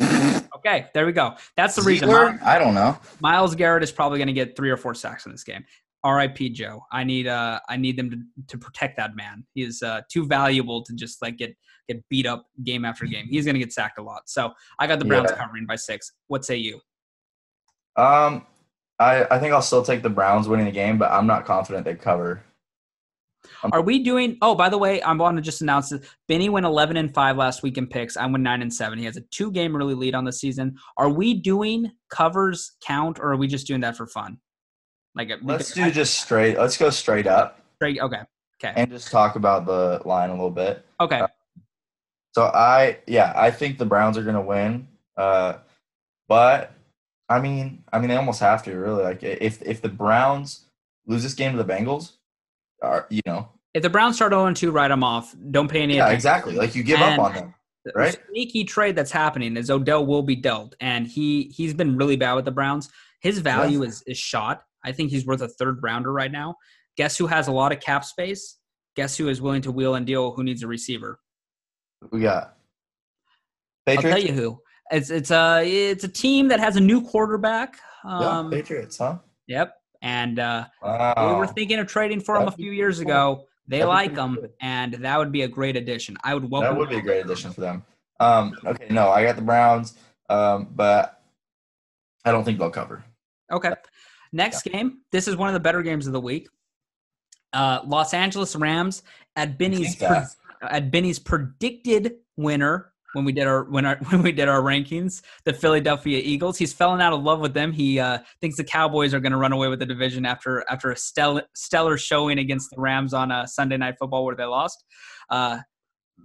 [0.64, 1.34] Okay, there we go.
[1.56, 2.08] That's the reason.
[2.08, 2.96] I don't know.
[3.18, 5.64] Myles Garrett is probably going to get three or four sacks in this game.
[6.04, 6.50] R.I.P.
[6.50, 6.84] Joe.
[6.92, 9.44] I need uh I need them to, to protect that man.
[9.54, 11.56] He is uh, too valuable to just like get
[11.88, 13.26] get beat up game after game.
[13.28, 14.22] He's going to get sacked a lot.
[14.26, 15.38] So I got the Browns Yeah.
[15.42, 16.12] covering by six.
[16.28, 16.80] What say you?
[17.96, 18.46] Um,
[19.00, 21.84] I I think I'll still take the Browns winning the game, but I'm not confident
[21.84, 22.42] they cover.
[23.62, 24.38] Um, Are we doing?
[24.42, 27.36] Oh, by the way, I want to just announce that Benny went 11 and five
[27.36, 28.16] last week in picks.
[28.16, 28.98] I went nine and seven.
[28.98, 30.76] He has a two game early lead on the season.
[30.96, 34.38] Are we doing covers count, or are we just doing that for fun?
[35.14, 36.56] Like, uh, Let's do just straight.
[36.56, 38.00] Let's go straight up straight.
[38.00, 38.20] Okay,
[38.62, 40.84] okay, and just talk about the line a little bit.
[41.00, 41.22] okay.
[42.34, 44.88] So I, yeah, I think the Browns are going to win.
[45.18, 45.58] Uh,
[46.28, 46.72] but
[47.28, 49.02] I mean, I mean, they almost have to really.
[49.02, 50.64] Like, if if the Browns
[51.06, 52.12] lose this game to the Bengals,
[52.82, 55.34] are you know, If the Browns start 0 2, write them off.
[55.50, 56.14] Don't pay any yeah, attention.
[56.16, 56.54] exactly.
[56.54, 57.54] Like you give And- up on them.
[57.84, 58.16] The right?
[58.30, 62.34] sneaky trade that's happening is Odell will be dealt, and he he's been really bad
[62.34, 62.88] with the Browns.
[63.22, 64.62] His value is is shot.
[64.84, 66.54] I think he's worth a third rounder right now.
[66.96, 68.58] Guess who has a lot of cap space?
[68.94, 70.32] Guess who is willing to wheel and deal?
[70.32, 71.18] Who needs a receiver?
[72.12, 72.54] We got
[73.88, 74.60] I'll tell you who.
[74.92, 77.78] It's it's a it's a team that has a new quarterback.
[78.04, 79.18] yeah, Um, Patriots, huh?
[79.48, 83.06] yep, and uh, we were thinking of trading for him a That'd few years cool.
[83.06, 83.46] ago.
[83.68, 84.50] They That'd like him, good.
[84.60, 86.16] and that would be a great addition.
[86.24, 86.74] I would welcome.
[86.74, 87.84] That would be a great addition for them.
[88.20, 89.94] Um, okay, no, I got the Browns,
[90.28, 91.22] um, but
[92.24, 93.04] I don't think they'll cover.
[93.50, 93.72] Okay.
[94.32, 95.00] Next game.
[95.12, 96.48] This is one of the better games of the week.
[97.52, 99.02] Uh, Los Angeles Rams
[99.36, 100.28] at Benny's that.
[100.62, 105.22] at Benny's predicted winner when we did our when our when we did our rankings,
[105.44, 106.58] the Philadelphia Eagles.
[106.58, 107.72] He's fallen out of love with them.
[107.72, 110.90] He uh, thinks the Cowboys are going to run away with the division after after
[110.90, 114.84] a stellar stellar showing against the Rams on a Sunday night football where they lost.
[115.30, 115.58] Uh,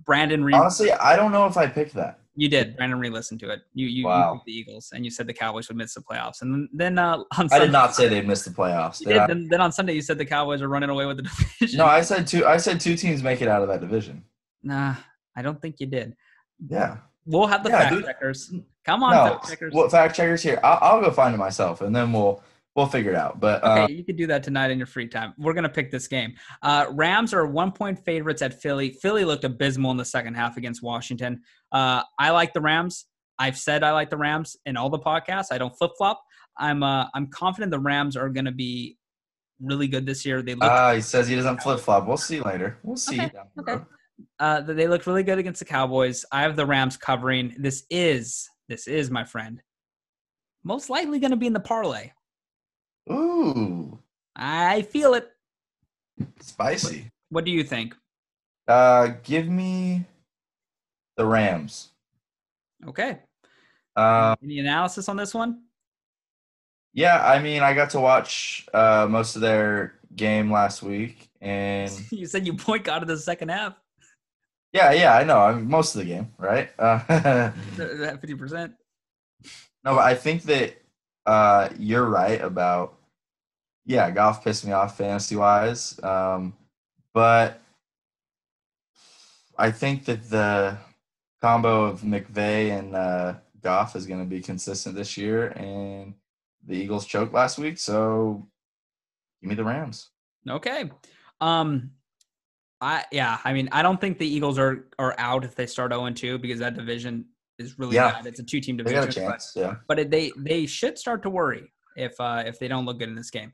[0.06, 2.20] Brandon Reed, Honestly, I don't know if I picked that.
[2.36, 2.76] you did.
[2.78, 3.62] Brandon Reed listened to it.
[3.74, 4.34] You you, Wow.
[4.34, 6.42] you picked the Eagles and you said the Cowboys would miss the playoffs.
[6.42, 9.00] And then, then uh, on I did not say they'd miss the playoffs.
[9.00, 9.22] you Did did.
[9.22, 9.28] I?
[9.28, 11.24] Then, then on Sunday, you said the Cowboys are running away with the
[11.60, 11.80] division.
[11.80, 12.46] No, I said two.
[12.46, 14.24] I said two teams make it out of that division.
[14.62, 14.96] nah,
[15.36, 16.14] I don't think you did.
[16.70, 16.98] Yeah.
[17.26, 18.06] We'll have the Yeah, fact dude.
[18.06, 18.54] checkers.
[18.86, 19.74] Come on, no, fact checkers.
[19.74, 20.60] well, fact checkers here.
[20.64, 22.42] I'll, I'll go find it myself, and then we'll
[22.76, 23.40] we'll figure it out.
[23.42, 25.34] But okay, uh, you could do that tonight in your free time.
[25.38, 26.36] We're gonna pick this game.
[26.62, 28.92] Uh, Rams are one point favorites at Philly.
[29.02, 31.42] Philly looked abysmal in the second half against Washington.
[31.72, 33.08] Uh, I like the Rams.
[33.38, 35.48] I've said I like the Rams in all the podcasts.
[35.52, 36.24] I don't flip flop.
[36.58, 38.98] I'm uh, I'm confident the Rams are gonna be
[39.60, 40.42] really good this year.
[40.42, 42.08] They look uh, he says he doesn't flip flop.
[42.08, 42.78] We'll see later.
[42.84, 43.20] We'll see.
[43.20, 43.84] Okay, down the okay.
[44.40, 46.26] Uh, that they looked really good against the Cowboys.
[46.32, 47.56] I have the Rams covering.
[47.58, 49.62] This is this is my friend.
[50.64, 52.12] Most likely going to be in the parlay.
[53.10, 54.00] Ooh,
[54.36, 55.30] I feel it.
[56.42, 57.10] spicy.
[57.30, 57.96] What do you think?
[58.68, 60.04] Uh, give me
[61.16, 61.90] the Rams.
[62.86, 63.20] Okay.
[63.96, 65.62] Uh, Any analysis on this one?
[66.94, 71.92] yeah, I mean, I got to watch uh, most of their game last week, and
[72.12, 73.76] You said you point boycotted the second half.
[74.74, 75.40] Yeah, yeah, I know.
[75.40, 76.70] I mean, most of the game, right?
[76.80, 78.74] Uh, Fifty percent.
[79.84, 80.82] no, but I think that
[81.26, 82.98] uh, you're right about
[83.86, 86.54] yeah, Goff pissed me off fantasy wise, um,
[87.14, 87.62] but
[89.58, 90.78] I think that the
[91.42, 96.14] combo of McVay and uh, Goff is going to be consistent this year, and
[96.66, 98.46] the Eagles choked last week, so
[99.42, 100.10] give me the Rams.
[100.48, 100.92] Okay.
[101.40, 101.92] Um,
[102.82, 103.40] I yeah.
[103.44, 106.16] I mean, I don't think the Eagles are are out if they start zero and
[106.16, 107.26] two because that division
[107.60, 108.12] is really Yeah.
[108.12, 108.28] bad.
[108.28, 109.24] It's a two team They division.
[109.24, 109.76] got a but- yeah.
[109.88, 113.10] but it, they they should start to worry if uh, if they don't look good
[113.10, 113.52] in this game.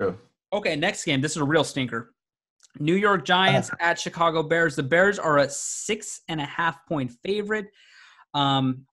[0.00, 0.18] True.
[0.52, 1.20] Okay, next game.
[1.20, 2.12] This is a real stinker.
[2.78, 4.76] New York Giants at Chicago Bears.
[4.76, 7.66] The Bears are a six and a half point favorite.
[8.34, 8.86] Um,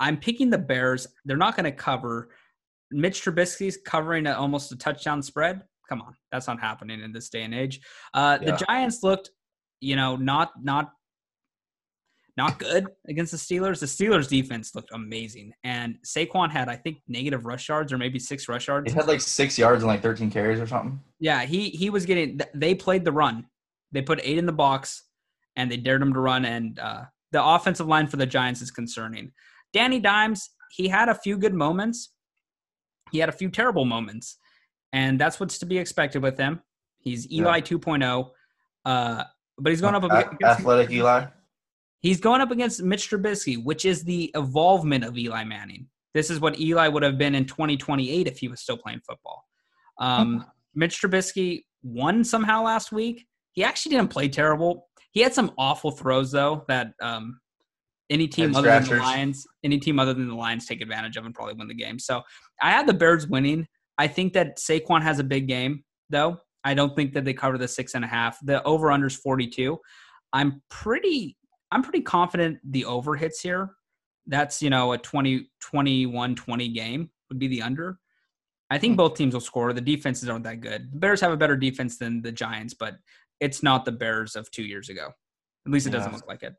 [0.00, 1.06] I'm picking the Bears.
[1.24, 2.30] They're not going to cover.
[2.90, 5.62] Mitch Trubisky's covering at almost a touchdown spread.
[5.88, 7.80] Come on, that's not happening in this day and age.
[8.12, 8.52] Uh, Yeah.
[8.52, 9.30] The Giants looked,
[9.80, 10.92] you know, not not
[12.36, 13.78] not good against the Steelers.
[13.78, 18.18] The Steelers defense looked amazing, and Saquon had, I think, negative rush yards or maybe
[18.18, 18.90] six rush yards.
[18.90, 21.00] He had like six yards and like 13 carries or something.
[21.20, 22.40] Yeah, he he was getting.
[22.54, 23.46] They played the run.
[23.92, 25.04] They put eight in the box,
[25.54, 26.44] and they dared him to run.
[26.44, 29.30] And uh, the offensive line for the Giants is concerning.
[29.72, 32.10] Danny Dimes, he had a few good moments.
[33.12, 34.38] He had a few terrible moments,
[34.94, 36.62] and that's what's to be expected with him.
[37.00, 38.30] He's Eli 2.0,
[38.84, 39.24] uh,
[39.58, 41.26] but he's going up against athletic Eli.
[41.98, 45.88] He's going up against Mitch Trubisky, which is the evolvement of Eli Manning.
[46.14, 49.44] This is what Eli would have been in 2028 if he was still playing football.
[49.98, 53.26] Um, Mitch Trubisky won somehow last week.
[53.52, 54.86] He actually didn't play terrible.
[55.10, 57.40] He had some awful throws though that um,
[58.10, 58.96] any team other than the.
[58.96, 61.98] Lions, any team other than the Lions take advantage of and probably win the game.
[61.98, 62.22] So
[62.62, 63.66] I had the Bears winning.
[63.98, 66.38] I think that Saquon has a big game though.
[66.64, 68.38] I don't think that they cover the six and a half.
[68.42, 69.78] The over under is 42.
[70.32, 71.36] I'm pretty
[71.70, 73.70] I'm pretty confident the over hits here.
[74.26, 77.98] That's, you know, a 20 21 20 game would be the under.
[78.70, 79.72] I think both teams will score.
[79.72, 80.90] The defenses aren't that good.
[80.92, 82.94] The Bears have a better defense than the Giants, but
[83.40, 85.10] it's not the Bears of two years ago.
[85.66, 86.16] At least it doesn't Yeah.
[86.16, 86.54] look like it.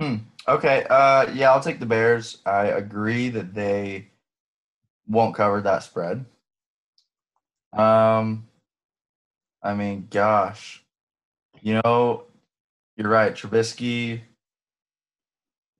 [0.00, 0.16] Hmm.
[0.46, 0.86] Okay.
[0.88, 2.38] Uh, yeah, I'll take the Bears.
[2.46, 4.10] I agree that they
[5.08, 6.24] won't cover that spread.
[7.72, 8.46] Um,
[9.62, 10.84] I mean, gosh,
[11.60, 12.24] you know,
[12.96, 13.34] you're right.
[13.34, 14.20] Trubisky,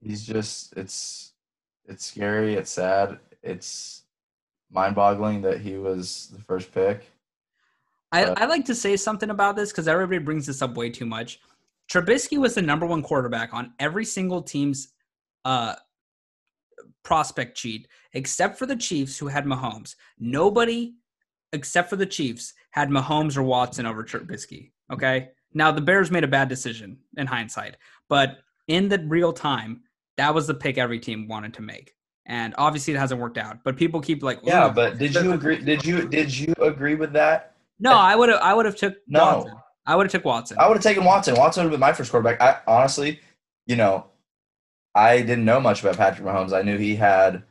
[0.01, 1.33] he's just it's
[1.85, 2.55] it's scary.
[2.55, 3.19] It's sad.
[3.41, 4.03] It's
[4.71, 7.09] mind-boggling that he was the first pick.
[8.11, 11.05] I, I like to say something about this because everybody brings this up way too
[11.05, 11.39] much.
[11.91, 14.89] Trubisky was the number one quarterback on every single team's
[15.45, 15.75] uh,
[17.03, 19.95] prospect cheat except for the Chiefs, who had Mahomes.
[20.19, 20.95] Nobody
[21.53, 24.71] except for the Chiefs had Mahomes or Watson over Trubisky.
[24.91, 25.29] Okay.
[25.53, 28.37] Now the Bears made a bad decision in hindsight, but
[28.67, 29.81] in the real time,
[30.17, 31.93] that was the pick every team wanted to make.
[32.27, 33.63] And obviously it hasn't worked out.
[33.63, 35.57] But people keep like, Yeah, but did you agree?
[35.63, 37.55] Did you did you agree with that?
[37.79, 39.19] no, I would have I would have took No.
[39.37, 39.53] Watson.
[39.87, 40.57] I would have took Watson.
[40.59, 41.33] I would have taken Watson.
[41.35, 42.39] Watson would have been my first quarterback.
[42.39, 43.19] I honestly,
[43.65, 44.05] you know,
[44.95, 46.53] I didn't know much about Patrick Mahomes.
[46.53, 47.43] I knew he had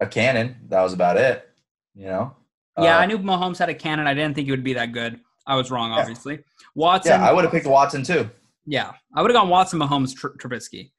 [0.00, 0.56] a cannon.
[0.68, 1.48] That was about it.
[1.94, 2.36] You know.
[2.78, 4.06] Yeah, Uh, I knew Mahomes had a cannon.
[4.06, 5.20] I didn't think he would be that good.
[5.46, 5.98] I was wrong, Yeah.
[6.00, 6.40] obviously.
[6.74, 7.12] Watson.
[7.20, 8.30] Yeah, I would have picked Watson too.
[8.66, 10.92] Yeah, I would have gone Watson, Mahomes, Tr- Trubisky.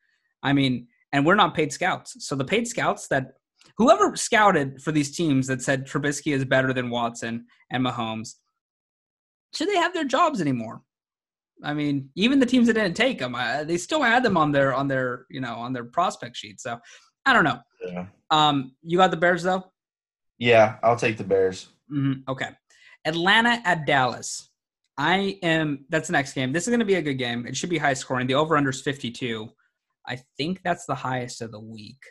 [0.43, 2.15] I mean, and we're not paid scouts.
[2.27, 3.33] So the paid scouts that
[3.77, 8.35] whoever scouted for these teams that said Trubisky is better than Watson and Mahomes,
[9.55, 10.81] should they have their jobs anymore?
[11.63, 14.51] I mean, even the teams that didn't take them, uh, they still had them on
[14.51, 16.59] their on their you know on their prospect sheet.
[16.59, 16.79] So
[17.25, 17.59] I don't know.
[17.85, 18.05] Yeah.
[18.29, 19.63] Um, you got the Bears though.
[20.37, 21.67] Yeah, I'll take the Bears.
[21.89, 22.49] hmm Okay.
[23.05, 24.49] Atlanta at Dallas.
[24.97, 25.85] I am.
[25.89, 26.51] That's the next game.
[26.51, 27.45] This is going to be a good game.
[27.47, 28.27] It should be high scoring.
[28.27, 29.49] The over under is 52.
[30.07, 32.01] I think that's the highest of the week.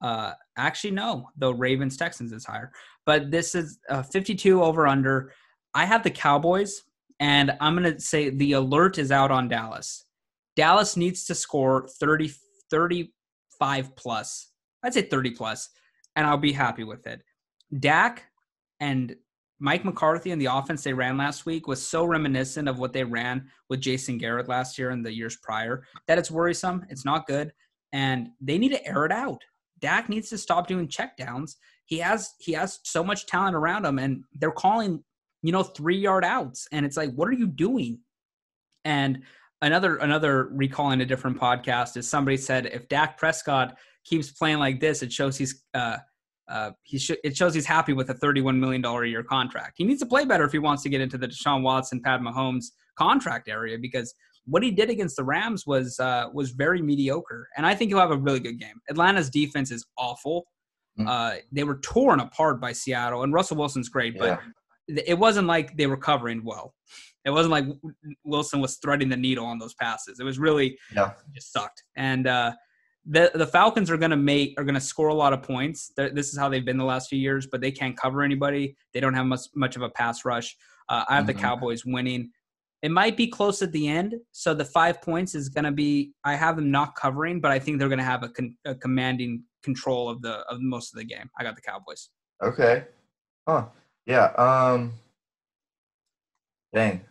[0.00, 1.28] Uh, actually, no.
[1.36, 2.72] The Ravens Texans is higher,
[3.04, 5.32] but this is uh, 52 over under.
[5.74, 6.82] I have the Cowboys,
[7.20, 10.04] and I'm going to say the alert is out on Dallas.
[10.56, 12.32] Dallas needs to score 30,
[12.70, 14.52] 35 plus.
[14.82, 15.68] I'd say 30 plus,
[16.16, 17.22] and I'll be happy with it.
[17.78, 18.24] Dak
[18.80, 19.14] and
[19.60, 23.02] Mike McCarthy and the offense they ran last week was so reminiscent of what they
[23.02, 26.86] ran with Jason Garrett last year and the years prior that it's worrisome.
[26.88, 27.52] It's not good,
[27.92, 29.42] and they need to air it out.
[29.80, 31.56] Dak needs to stop doing checkdowns.
[31.86, 35.02] He has he has so much talent around him, and they're calling
[35.42, 38.00] you know three yard outs, and it's like, what are you doing?
[38.84, 39.22] And
[39.62, 44.80] another another recalling a different podcast is somebody said if Dak Prescott keeps playing like
[44.80, 45.98] this, it shows he's uh,
[46.48, 49.74] uh, he should it shows he's happy with a thirty-one million dollar a year contract.
[49.76, 52.20] He needs to play better if he wants to get into the Deshaun Watson, Pat
[52.20, 54.14] Mahomes contract area because
[54.46, 58.00] what he did against the Rams was uh, was very mediocre, and I think he'll
[58.00, 58.80] have a really good game.
[58.88, 60.46] Atlanta's defense is awful.
[60.98, 61.06] Mm.
[61.06, 64.38] Uh, they were torn apart by Seattle, and Russell Wilson's great, but Yeah.
[64.88, 66.74] It wasn't like they were covering well.
[67.24, 67.66] It wasn't like
[68.24, 70.18] Wilson was threading the needle on those passes.
[70.18, 71.12] It was really Yeah.
[71.34, 71.82] just sucked.
[71.96, 72.52] And uh,
[73.04, 75.92] the the Falcons are going to make are going to score a lot of points.
[75.96, 78.76] They're, this is how they've been the last few years, but they can't cover anybody.
[78.94, 80.56] They don't have much much of a pass rush.
[80.88, 81.40] Uh, I have the Mhm.
[81.40, 82.30] Cowboys winning.
[82.80, 86.12] It might be close at the end, so the five points is going to be.
[86.24, 88.74] I have them not covering, but I think they're going to have a, con, a
[88.74, 91.28] commanding control of the of most of the game.
[91.38, 92.10] I got the Cowboys.
[92.42, 92.84] Okay.
[93.48, 93.66] Huh.
[94.08, 94.24] Yeah.
[94.36, 94.94] Um.
[96.74, 97.02] Dang.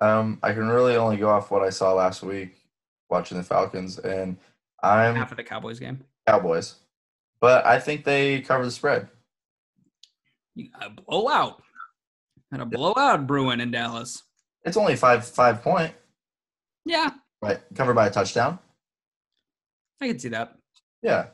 [0.00, 0.38] Um.
[0.42, 2.54] I can really only go off what I saw last week
[3.10, 4.36] watching the Falcons, and
[4.82, 6.04] I'm Half of the Cowboys game.
[6.26, 6.76] Cowboys,
[7.40, 9.08] but I think they cover the spread.
[10.54, 11.62] You- A blowout.
[12.52, 14.22] And a blowout brewing in Dallas.
[14.64, 15.94] It's only five five point,
[16.84, 17.10] Yeah,
[17.42, 17.58] right?
[17.74, 18.58] Covered by a touchdown.
[20.00, 20.54] I can see that.
[21.02, 21.26] Yeah.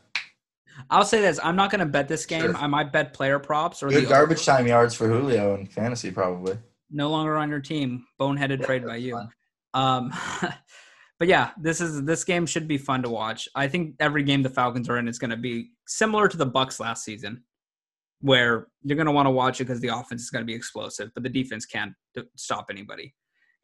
[0.90, 2.42] I'll say this: I'm not going to bet this game.
[2.42, 2.57] Sure.
[2.57, 6.11] I might bet player props or Good the garbage time yards for Julio in fantasy,
[6.11, 6.59] probably.
[6.90, 8.07] no longer on your team.
[8.20, 9.20] Boneheaded Yeah, trade by you.
[9.75, 10.12] Um,
[11.18, 13.49] but yeah, this is this game should be fun to watch.
[13.55, 16.47] I think every game the Falcons are in is going to be similar to the
[16.47, 17.42] Bucks last season,
[18.20, 20.55] where you're going to want to watch it because the offense is going to be
[20.55, 23.14] explosive, but the defense can't d- stop anybody,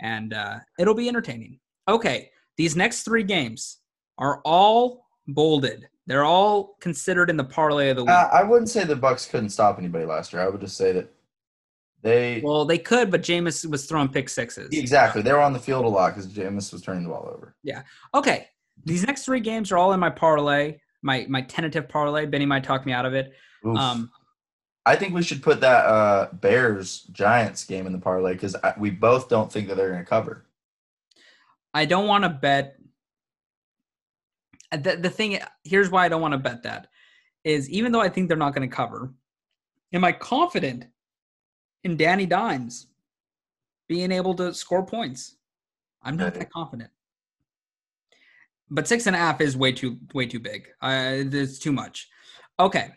[0.00, 1.58] and uh, it'll be entertaining.
[1.88, 3.78] Okay, these next three games
[4.18, 5.88] are all bolded.
[6.06, 8.10] They're all considered in the parlay of the week.
[8.10, 10.42] Uh, I wouldn't say the Bucks couldn't stop anybody last year.
[10.42, 11.12] I would just say that
[12.02, 14.70] they well, they could, but Jameis was throwing pick sixes.
[14.72, 17.54] exactly they were on the field a lot because Jameis was turning the ball over.
[17.62, 17.82] Yeah.
[18.14, 18.48] Okay,
[18.84, 22.26] these next three games are all in my parlay, my my tentative parlay.
[22.26, 23.34] Benny might talk me out of it.
[23.66, 23.76] Oof.
[23.76, 24.10] Um,
[24.86, 28.90] I think we should put that uh, Bears Giants game in the parlay because we
[28.90, 30.46] both don't think that they're going to cover.
[31.74, 32.76] I don't want to bet.
[34.72, 36.88] The, the thing here's why I don't want to bet that
[37.44, 39.12] is even though I think they're not going to cover,
[39.92, 40.86] Am I confident
[41.82, 42.86] in Danny Dimes
[43.88, 45.36] being able to score points?
[46.02, 46.90] I'm not that confident.
[48.70, 50.68] But six and a half is way too way too big.
[50.80, 52.08] Uh, it's too much.
[52.60, 52.90] Okay.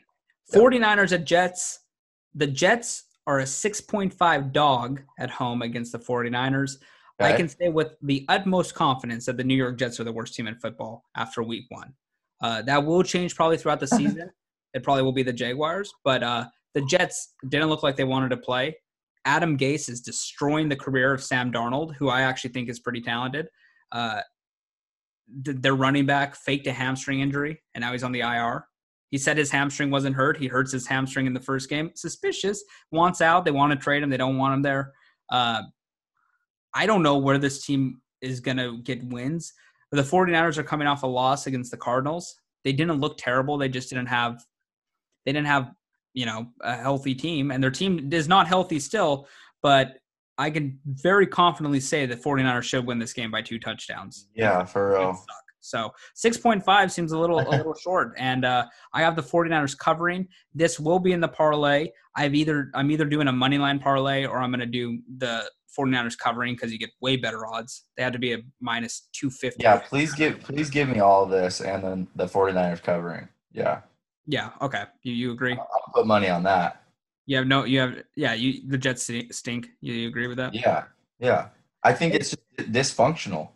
[0.53, 1.79] 49ers at Jets.
[2.35, 6.77] The Jets are a 6.5 dog at home against the 49ers.
[7.19, 10.33] I can say with the utmost confidence that the New York Jets are the worst
[10.33, 11.93] team in football after week one.
[12.41, 14.29] Uh, that will change probably throughout the season.
[14.73, 18.29] it probably will be the Jaguars, but uh, the Jets didn't look like they wanted
[18.29, 18.75] to play.
[19.25, 23.01] Adam Gase is destroying the career of Sam Darnold, who I actually think is pretty
[23.01, 23.47] talented.
[23.91, 24.21] Uh,
[25.45, 28.65] th- their running back faked a hamstring injury, and now he's on the IR.
[29.11, 30.37] He said his hamstring wasn't hurt.
[30.37, 31.91] He hurts his hamstring in the first game.
[31.93, 32.63] Suspicious.
[32.91, 33.45] Wants out.
[33.45, 34.09] They want to trade him.
[34.09, 34.91] They don't want him there.
[35.29, 35.61] Uh,
[36.73, 39.53] I don't know where this team is going to get wins.
[39.91, 42.35] The 49ers are coming off a loss against the Cardinals.
[42.63, 43.57] They didn't look terrible.
[43.57, 44.43] They just didn't have
[45.25, 45.71] they didn't have,
[46.13, 49.27] you know, a healthy team and their team is not healthy still,
[49.61, 49.93] but
[50.37, 54.27] I can very confidently say that 49ers should win this game by two touchdowns.
[54.35, 55.23] Yeah, for real.
[55.59, 60.27] So 6.5 seems a little a little short and uh, I have the 49ers covering.
[60.53, 61.89] This will be in the parlay.
[62.15, 65.49] I've either I'm either doing a money line parlay or I'm going to do the
[65.77, 67.85] 49ers covering because you get way better odds.
[67.97, 69.63] They had to be a minus 250.
[69.63, 73.27] Yeah, please give please give me all of this and then the 49ers covering.
[73.51, 73.81] Yeah.
[74.25, 74.83] Yeah, okay.
[75.03, 75.53] You you agree?
[75.53, 76.83] I'll put money on that.
[77.25, 79.67] You have no you have yeah, you the Jets stink.
[79.81, 80.53] You, you agree with that?
[80.53, 80.85] Yeah.
[81.19, 81.49] Yeah.
[81.83, 83.49] I think it's just dysfunctional.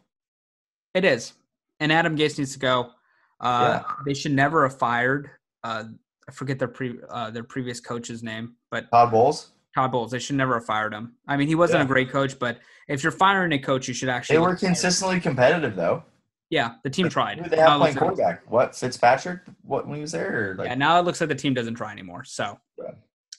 [0.94, 1.34] It is.
[1.80, 2.92] And Adam Gase needs to go.
[3.40, 5.30] Uh, They should never have fired.
[5.64, 5.84] Uh,
[6.28, 10.10] I forget their pre uh, their previous coach's name, but Todd Bowles, Todd Bowles.
[10.10, 11.14] They should never have fired him.
[11.28, 14.10] I mean, he wasn't a great coach, but if you're firing a coach, you should
[14.10, 14.38] actually.
[14.38, 16.04] they were consistently competitive though.
[16.50, 17.38] Yeah, the team tried.
[17.38, 19.42] Who they have playing like- What Fitzpatrick?
[19.62, 20.56] What when he was there?
[20.58, 22.24] Like, yeah, now it looks like the team doesn't try anymore.
[22.24, 22.92] So Yeah.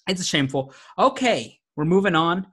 [0.07, 0.73] it's shameful.
[0.97, 2.47] Okay, we're moving on.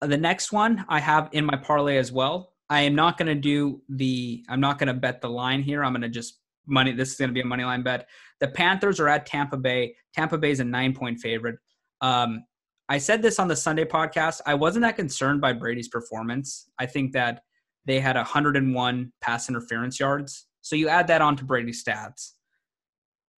[0.00, 2.54] Uh, The next one I have in my parlay as well.
[2.70, 4.44] I am not going to do the.
[4.48, 5.84] I'm not going to bet the line here.
[5.84, 6.92] I'm going to just money.
[6.92, 8.08] This is going to be a money line bet.
[8.40, 9.94] The Panthers are at Tampa Bay.
[10.14, 11.58] Tampa Bay is a nine point favorite.
[12.00, 12.44] Um,
[12.88, 14.40] I said this on the Sunday podcast.
[14.46, 16.68] I wasn't that concerned by Brady's performance.
[16.78, 17.42] I think that
[17.84, 20.46] they had 101 pass interference yards.
[20.60, 22.32] So you add that on to Brady's stats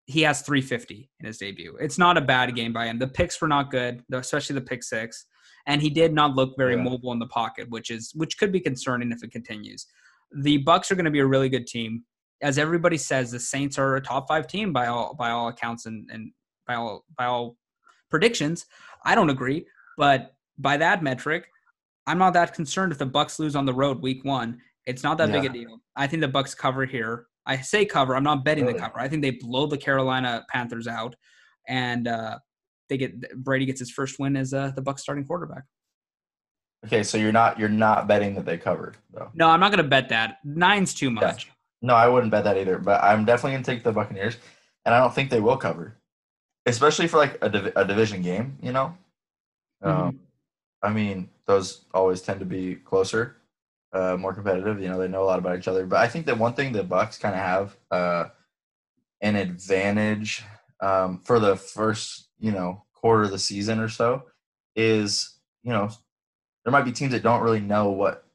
[0.08, 1.78] he has 350 in his debut.
[1.80, 2.98] It's not a bad game by him.
[2.98, 5.26] The picks were not good, especially the pick six,
[5.68, 6.84] and he did not look very Yeah.
[6.84, 9.86] mobile in the pocket, which is which could be concerning if it continues.
[10.32, 12.06] The Bucs are going to be a really good team,
[12.42, 13.32] as everybody says.
[13.32, 16.32] The Saints are a top five team by all by all accounts and and
[16.66, 17.58] by all by all
[18.10, 18.66] predictions.
[19.06, 19.66] I don't agree,
[19.98, 21.48] but by that metric,
[22.06, 24.60] I'm not that concerned if the Bucs lose on the road week one.
[24.86, 25.82] It's not that big a deal.
[25.96, 27.28] I think the Bucs cover here.
[27.46, 28.16] I say cover.
[28.16, 29.00] I'm not betting the cover.
[29.00, 31.16] I think they blow the Carolina Panthers out,
[31.68, 32.40] and uh,
[32.90, 35.64] they get Brady gets his first win as uh, the Bucs starting quarterback.
[36.86, 39.30] okay, so you're not you're not betting that they covered though.
[39.34, 40.38] No, I'm not going to bet that.
[40.44, 41.52] Nine's too much.
[41.82, 42.78] No, I wouldn't bet that either.
[42.80, 44.38] But I'm definitely gonna take the Buccaneers,
[44.86, 45.97] and I don't think they will cover,
[46.68, 48.58] especially for like a, div- a division game.
[48.62, 48.98] You know,
[49.82, 50.20] um,
[50.84, 53.38] I mean those always tend to be closer,
[53.94, 54.80] uh, more competitive.
[54.82, 55.86] You know, they know a lot about each other.
[55.86, 58.26] But I think that one thing the Bucs kind of have uh,
[59.22, 60.44] an advantage
[60.82, 64.24] um, for the first you know quarter of the season or so
[64.76, 65.90] is you know
[66.64, 68.26] there might be teams that don't really know what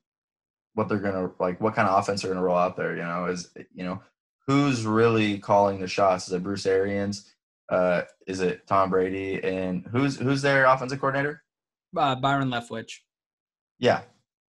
[0.74, 3.26] what they're gonna like what kind of offense they're gonna roll out there you know
[3.26, 4.00] is you know
[4.46, 7.31] who's really calling the shots is it bruce arians
[7.72, 11.42] uh is it tom brady and who's who's their offensive coordinator
[11.96, 12.92] Uh, Byron Leftwich.
[13.78, 14.02] yeah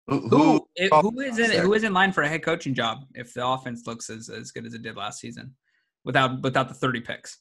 [0.09, 2.29] who, Who, who it- calls who the is in who is in line for a
[2.29, 5.55] head coaching job if the offense looks as, as good as it did last season,
[6.05, 7.39] without without the 30 picks,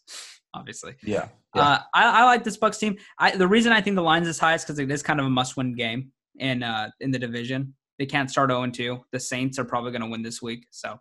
[0.53, 0.93] obviously.
[1.03, 1.61] yeah Yeah.
[1.61, 2.97] Uh, I, I like this Bucs team.
[3.17, 5.25] I, the reason I think the line's as high is because it is kind of
[5.25, 7.73] a must-win game in uh, in the division.
[7.97, 8.99] They can't start 0 2.
[9.11, 10.97] The Saints are probably going to win this week, so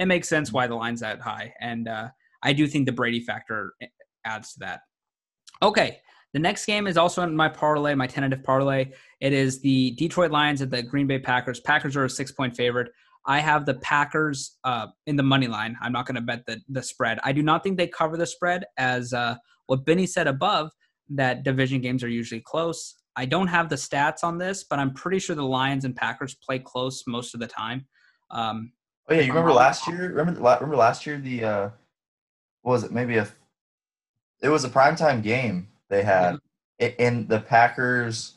[0.00, 1.52] it makes sense why the line's that high.
[1.60, 2.08] And uh,
[2.42, 3.74] I do think the Brady factor
[4.24, 4.80] adds to that.
[5.62, 5.98] Okay,
[6.32, 8.90] the next game is also in my parlay, my tentative parlay.
[9.20, 11.60] It is the Detroit Lions at the Green Bay Packers.
[11.60, 12.90] Packers are a six-point favorite.
[13.26, 15.76] I have the Packers uh, in the money line.
[15.80, 17.18] I'm not going to bet the the spread.
[17.24, 19.36] I do not think they cover the spread, as uh,
[19.66, 20.70] what Benny said above
[21.10, 22.94] that division games are usually close.
[23.16, 26.34] I don't have the stats on this, but I'm pretty sure the Lions and Packers
[26.34, 27.86] play close most of the time.
[28.30, 28.72] Um,
[29.08, 31.70] oh yeah you remember last year remember remember last year the uh
[32.62, 33.28] what was it maybe a
[34.44, 36.36] it was a primetime game they had
[36.78, 38.34] in the packers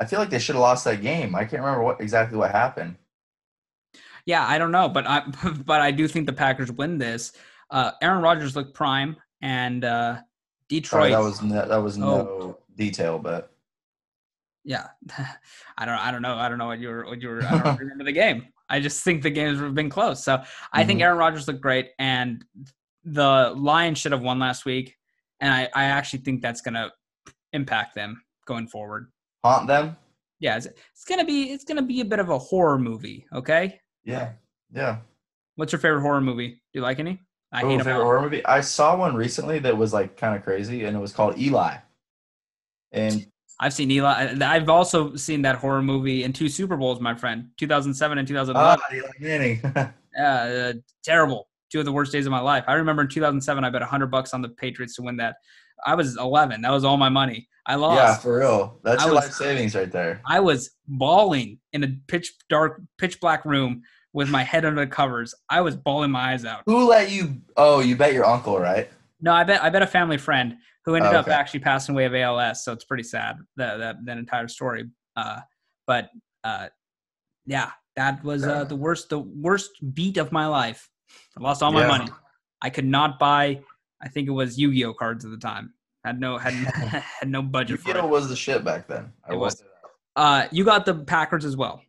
[0.00, 2.50] i feel like they should have lost that game i can't remember what exactly what
[2.50, 2.96] happened
[4.26, 5.20] yeah, I don't know, but I
[5.66, 7.32] but I do think the Packers win this.
[7.70, 10.22] Uh, Aaron Rodgers looked prime, and uh, Sorry,
[10.70, 11.10] Detroit.
[11.12, 12.00] that was no, that was Oh.
[12.00, 13.52] no detail, but
[14.64, 14.86] Yeah,
[15.76, 15.98] I don't.
[15.98, 16.36] I don't know.
[16.36, 17.04] I don't know what you were.
[17.04, 17.44] What you were.
[17.44, 18.46] I don't remember the game.
[18.70, 20.24] I just think the games have been close.
[20.24, 21.02] So I think Mhm.
[21.02, 22.42] Aaron Rodgers looked great, and
[23.04, 24.96] the Lions should have won last week.
[25.40, 26.90] And I, I actually think that's going to
[27.52, 29.10] impact them going forward.
[29.42, 29.96] haunt them.
[30.40, 33.24] Yeah, it's, it's gonna be it's gonna be a bit of a horror movie.
[33.32, 34.32] Okay, Yeah,
[34.72, 34.98] yeah.
[35.54, 36.48] what's your favorite horror movie?
[36.48, 37.20] Do you like any?
[37.52, 38.44] I Ooh, hate favorite horror movie.
[38.44, 41.76] I saw one recently that was like kind of crazy, and it was called Eli.
[42.92, 43.26] And
[43.60, 44.34] I've seen Eli.
[44.44, 48.82] I've also seen that horror movie in two Super Bowls, my friend, 2007 and 2011.
[48.82, 49.64] ah, Eli Manning.
[50.20, 50.72] uh,
[51.04, 51.48] terrible.
[51.74, 52.62] Two of the worst days of my life.
[52.68, 55.34] I remember in 2007, I bet 100 bucks on the Patriots to win that.
[55.84, 56.62] I was 11.
[56.62, 57.48] That was all my money.
[57.66, 57.96] I lost.
[57.96, 58.78] yeah, for real.
[58.84, 60.22] That's I your was- life savings right there.
[60.24, 64.86] I was bawling in a pitch dark, pitch black room with my head under the
[64.86, 65.34] covers.
[65.50, 66.62] I was bawling my eyes out.
[66.66, 67.38] Who let you?
[67.56, 68.88] Oh, you bet your uncle, right?
[69.20, 70.54] No, I bet I bet a family friend
[70.84, 72.64] who ended Oh, up actually passing away of ALS.
[72.64, 74.84] So it's pretty sad that that, that entire story.
[75.16, 75.40] Uh,
[75.88, 76.08] but
[76.44, 76.68] uh,
[77.46, 80.88] yeah, that was uh, the worst the worst beat of my life.
[81.38, 81.88] I lost all my Yeah.
[81.88, 82.10] money.
[82.62, 83.60] I could not buy.
[84.02, 85.74] I think it was Yu-Gi-Oh cards at the time.
[86.04, 86.52] Had no had
[87.20, 88.10] had no budget for Yu-Gi-Oh it.
[88.10, 89.12] was the shit back then.
[89.28, 89.62] I It was.
[90.16, 91.82] Uh, you got the Packers as well.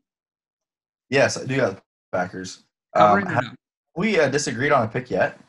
[1.09, 2.63] Yes, I do got the Packers.
[2.95, 3.49] Um, have no?
[3.95, 5.39] we uh, disagreed on a pick yet?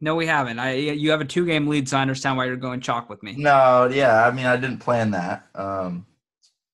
[0.00, 0.58] No, we haven't.
[0.58, 3.22] I you have a two game lead, so I understand why you're going chalk with
[3.22, 3.34] me.
[3.36, 4.26] No, yeah.
[4.26, 5.46] I mean, I didn't plan that.
[5.54, 6.06] Um,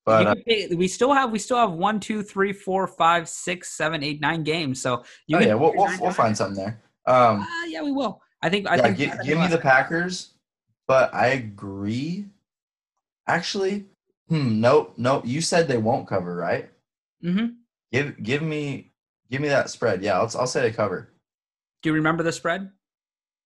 [0.04, 3.70] but uh, pick- we still have we still have one, two, three, four, five, six,
[3.76, 4.80] seven, eight, nine games.
[4.80, 6.80] So you oh yeah, we'll we'll, we'll find something there.
[7.06, 8.20] Um, Uh, yeah, we will.
[8.42, 8.66] I think.
[8.68, 8.98] I yeah, think.
[8.98, 10.34] gi- give me the Packers,
[10.86, 12.26] but I agree.
[13.26, 13.86] Actually,
[14.28, 15.22] hmm, nope, nope.
[15.26, 16.70] You said they won't cover, right?
[17.22, 17.46] hmm
[17.92, 18.92] Give give me
[19.30, 20.02] give me that spread.
[20.02, 21.10] Yeah, I'll I'll say they cover
[21.82, 22.70] Do you remember the spread?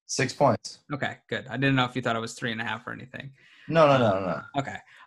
[0.06, 0.78] six points.
[0.92, 1.46] Okay, good.
[1.48, 3.30] I didn't know if you thought it was three and a half or anything.
[3.68, 4.40] No, no, no, no, no.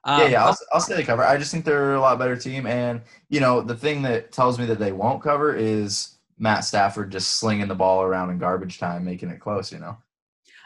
[0.08, 0.24] Okay.
[0.24, 1.24] yeah, yeah, I'll, I'll say they cover.
[1.24, 4.58] I just think they're a lot better team, and you know the thing that tells
[4.58, 8.80] me that they won't cover is Matt Stafford just slinging the ball around in garbage
[8.80, 9.72] time, making it close.
[9.72, 9.98] You know.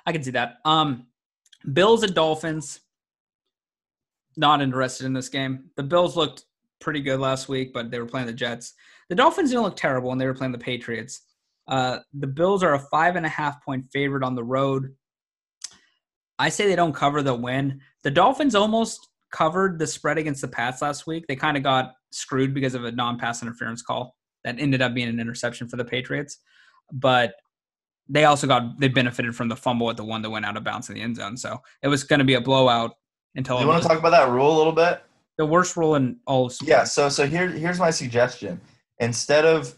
[0.05, 0.57] I can see that.
[0.63, 1.07] Um,
[1.73, 2.79] Bills and Dolphins.
[4.37, 5.69] Not interested in this game.
[5.77, 6.43] The Bills looked
[6.81, 8.73] pretty good last week, but they were playing the Jets.
[9.09, 11.21] The Dolphins didn't look terrible when they were playing the Patriots.
[11.67, 14.93] Uh, the Bills are a five and a half point favorite on the road.
[16.37, 17.81] I say they don't cover the win.
[18.03, 21.25] The Dolphins almost covered the spread against the Pats last week.
[21.27, 25.09] They kind of got screwed because of a non-pass interference call that ended up being
[25.09, 26.37] an interception for the Patriots.
[26.91, 27.33] But
[28.07, 30.63] they also got they benefited from the fumble at the one that went out of
[30.63, 31.35] bounds in the end zone.
[31.35, 32.91] So it was going to be a blowout
[33.35, 35.01] until You want to talk about that rule a little bit?
[35.37, 36.69] the worst rule in all of sports.
[36.69, 36.83] Yeah.
[36.85, 38.61] So so here here's my suggestion.
[38.99, 39.75] Instead of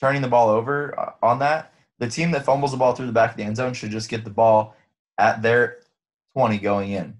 [0.00, 3.12] turning the ball over uh, on that, the team that fumbles the ball through the
[3.12, 4.74] back of the end zone should just get the ball
[5.18, 5.80] at their
[6.32, 7.14] twenty going in.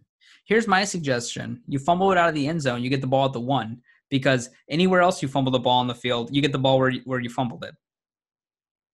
[0.44, 3.26] Here's my suggestion: you fumble it out of the end zone, you get the ball
[3.26, 3.80] at the one.
[4.10, 6.90] Because anywhere else you fumble the ball on the field, you get the ball where
[6.90, 7.74] you, where you fumbled it.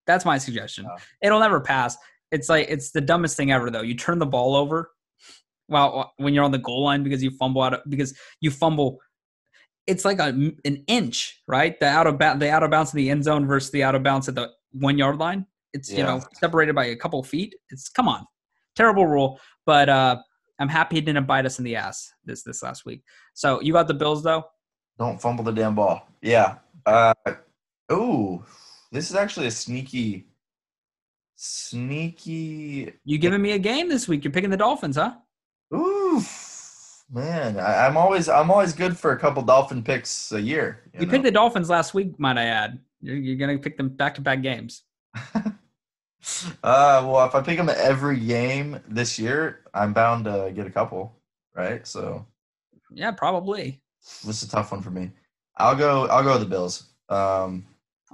[0.06, 0.86] That's my suggestion.
[0.88, 0.96] Oh.
[1.20, 1.96] It'll never pass.
[2.32, 3.82] It's like it's the dumbest thing ever, though.
[3.82, 4.92] You turn the ball over,
[5.68, 8.98] well, when you're on the goal line because you fumble out of, because you fumble.
[9.86, 10.28] It's like a,
[10.64, 11.78] an inch, right?
[11.78, 13.94] The out of ba- the out of bounds of the end zone versus the out
[13.94, 15.46] of bounds at the one yard line.
[15.72, 17.54] It's you know separated by a couple feet.
[17.70, 18.26] It's come on,
[18.76, 19.40] terrible rule.
[19.66, 20.16] But uh,
[20.60, 23.02] I'm happy it didn't bite us in the ass this this last week.
[23.34, 24.44] So you got the Bills though.
[24.98, 26.06] Don't fumble the damn ball.
[26.20, 26.56] Yeah.
[26.84, 27.14] Uh,
[27.90, 28.44] ooh,
[28.92, 30.26] this is actually a sneaky,
[31.36, 32.92] sneaky.
[33.04, 34.22] You giving me a game this week?
[34.22, 35.14] You're picking the Dolphins, huh?
[35.74, 36.22] Ooh,
[37.10, 40.82] man, I, I'm always I'm always good for a couple dolphin picks a year.
[40.98, 42.78] You, picked the Dolphins last week, might I add.
[43.00, 44.82] You're, you're gonna pick them back to back games.
[46.62, 50.70] Uh, well, if I pick them every game this year, I'm bound to get a
[50.70, 51.14] couple,
[51.54, 51.86] right?
[51.86, 52.26] So
[52.92, 53.80] Yeah, probably.
[54.26, 55.10] this is a tough one for me.
[55.56, 56.06] I'll go.
[56.08, 56.84] I'll go with the Bills.
[57.08, 57.64] Um,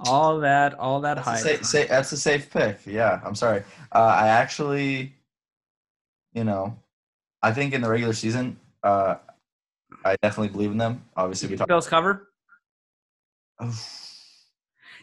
[0.05, 1.39] All that, all that that's, hype.
[1.39, 2.79] a safe, sa- that's a safe pick.
[2.85, 3.63] Yeah, I'm sorry.
[3.93, 5.13] Uh, I actually,
[6.33, 6.77] you know,
[7.41, 9.15] I think in the regular season, uh,
[10.05, 11.03] I definitely believe in them.
[11.15, 11.67] Obviously, we talked.
[11.67, 12.29] Bills cover.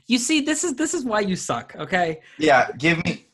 [0.07, 1.75] You see, this is this is why you suck.
[1.77, 2.21] Okay.
[2.39, 3.27] Yeah, give me.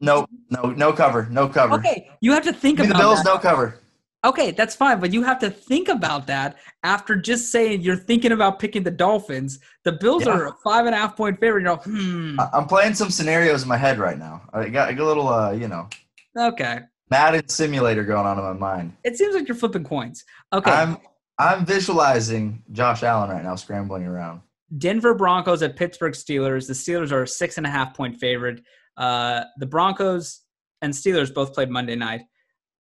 [0.00, 1.74] No, no, no cover, no cover.
[1.74, 2.08] Okay.
[2.20, 3.34] You have to think Give me the Bills, that.
[3.34, 3.80] no cover.
[4.24, 8.32] Okay, that's fine, but you have to think about that after just saying you're thinking
[8.32, 9.60] about picking the Dolphins.
[9.84, 10.32] The Bills Yeah.
[10.32, 11.62] are a five and a half point favorite.
[11.62, 12.38] You're hmm.
[12.52, 14.42] I'm playing some scenarios in my head right now.
[14.52, 15.88] I got, I got a little, uh, you know,
[16.36, 16.80] Okay.
[17.10, 18.96] Madden simulator going on in my mind.
[19.04, 20.24] It seems like you're flipping coins.
[20.52, 20.70] Okay.
[20.70, 20.98] I'm,
[21.38, 24.42] I'm visualizing Josh Allen right now scrambling around.
[24.76, 26.66] Denver Broncos at Pittsburgh Steelers.
[26.66, 28.60] The Steelers are a six and a half point favorite.
[28.96, 30.42] Uh, the Broncos
[30.82, 32.22] and Steelers both played Monday night.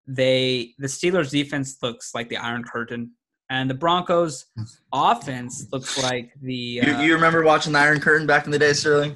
[0.07, 3.11] they the Steelers defense looks like the Iron Curtain,
[3.49, 4.45] and the Broncos
[4.93, 6.53] offense looks like the.
[6.53, 9.15] You, Uh, you remember watching the Iron Curtain back in the day, Sterling?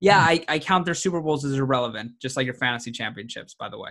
[0.00, 3.68] yeah, I, I count their Super Bowls as irrelevant, just like your fantasy championships, by
[3.68, 3.90] the way.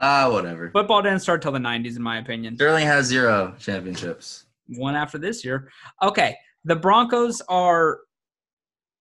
[0.00, 0.70] Ah, whatever.
[0.70, 2.54] Football didn't start till the '90s, in my opinion.
[2.56, 4.44] Sterling has zero championships.
[4.76, 5.70] One after this year.
[6.02, 6.36] Okay,
[6.68, 8.00] the Broncos are.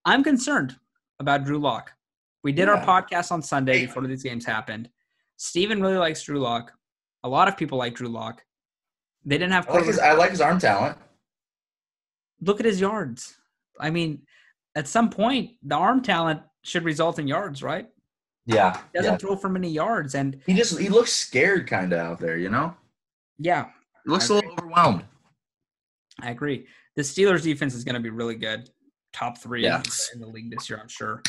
[0.05, 0.78] I'm concerned
[1.20, 1.91] about Drew Lock.
[2.43, 4.89] We did our podcast on Sunday before these games happened.
[5.36, 6.72] Steven really likes Drew Lock.
[7.26, 8.41] A lot of people like Drew Lock.
[9.26, 10.97] They didn't have I like his I like his arm talent.
[12.39, 13.36] look at his yards.
[13.80, 14.22] I mean,
[14.76, 17.88] at some point, the arm talent should result in yards, right?
[18.45, 18.78] Yeah.
[18.93, 19.18] He doesn't yeah.
[19.18, 22.49] throw for many yards, and He just he looks scared kind of out there, you
[22.49, 22.74] know?
[23.39, 23.65] yeah,
[24.05, 25.03] He looks a little overwhelmed.
[26.22, 26.65] I agree.
[26.95, 28.70] The Steelers defense is going to be really good,
[29.13, 29.82] top three Yeah.
[30.13, 31.22] in the league this year, I'm sure.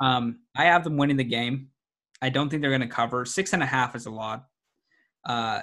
[0.00, 1.68] Um, I have them winning the game.
[2.22, 4.46] I don't think they're going to cover six and a half is a lot,
[5.24, 5.60] uh,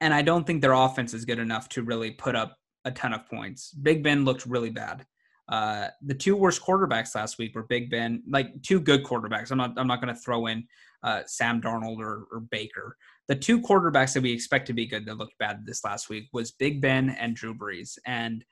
[0.00, 3.12] and I don't think their offense is good enough to really put up a ton
[3.12, 3.72] of points.
[3.72, 5.06] Big Ben looked really bad.
[5.48, 9.50] Uh, the two worst quarterbacks last week were Big Ben, like two good quarterbacks.
[9.50, 9.72] I'm not.
[9.76, 10.64] I'm not going to throw in
[11.02, 12.96] uh, Sam Darnold or, or Baker.
[13.28, 16.28] The two quarterbacks that we expect to be good that looked bad this last week
[16.32, 17.98] was Big Ben and Drew Brees.
[18.06, 18.44] And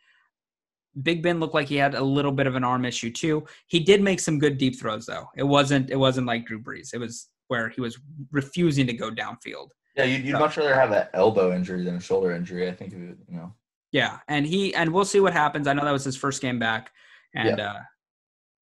[1.03, 3.45] Big Ben looked like he had a little bit of an arm issue too.
[3.69, 5.29] He did make some good deep throws though.
[5.37, 5.91] It wasn't.
[5.91, 6.93] It wasn't like Drew Brees.
[6.93, 7.99] It was where he was
[8.33, 9.69] refusing to go downfield.
[9.97, 10.39] Yeah, you'd, you'd Yeah.
[10.39, 12.69] much rather have an elbow injury than a shoulder injury.
[12.69, 13.55] I think, you know.
[13.93, 15.67] Yeah, and he and we'll see what happens.
[15.67, 16.91] I know that was his first game back,
[17.35, 17.81] and uh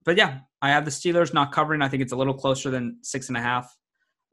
[0.04, 1.82] but yeah, I have the Steelers not covering.
[1.82, 3.74] I think it's a little closer than six and a half,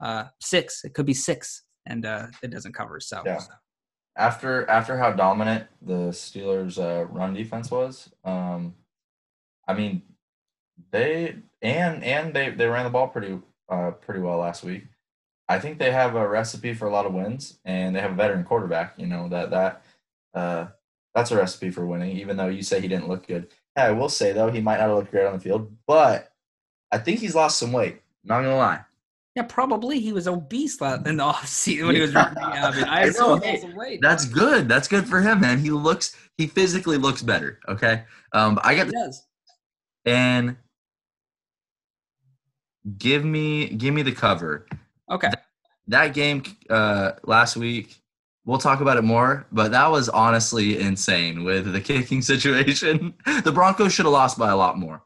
[0.00, 0.84] uh six.
[0.84, 3.00] It could be six, and uh it doesn't cover.
[3.00, 3.40] So Yeah.
[4.16, 8.74] After after how dominant the Steelers' uh, run defense was, um,
[9.68, 10.00] I mean,
[10.90, 13.38] they and and they they ran the ball pretty
[13.68, 14.84] uh, pretty well last week.
[15.48, 18.14] I think they have a recipe for a lot of wins, and they have a
[18.14, 18.94] veteran quarterback.
[18.96, 19.82] You know that that
[20.34, 20.66] uh,
[21.16, 22.16] that's a recipe for winning.
[22.16, 24.76] Even though you say he didn't look good, yeah, I will say though he might
[24.78, 26.32] not have looked great on the field, but
[26.92, 28.02] I think he's lost some weight.
[28.22, 28.80] Not gonna lie.
[29.34, 32.84] yeah, probably he was obese in the offseason when he was rehabbing.
[32.86, 33.98] I, I have know, hey.
[34.00, 34.68] That's good.
[34.68, 35.58] That's good for him, man.
[35.58, 37.58] He looks he physically looks better.
[37.68, 38.04] Okay.
[38.32, 39.24] Um I got He does.
[40.04, 40.56] and
[42.98, 44.66] give me give me the cover.
[45.10, 45.30] Okay.
[45.88, 47.96] That game uh last week,
[48.46, 53.12] we'll talk about it more, but that was honestly insane with the kicking situation.
[53.44, 55.02] The Broncos should have lost by a lot more.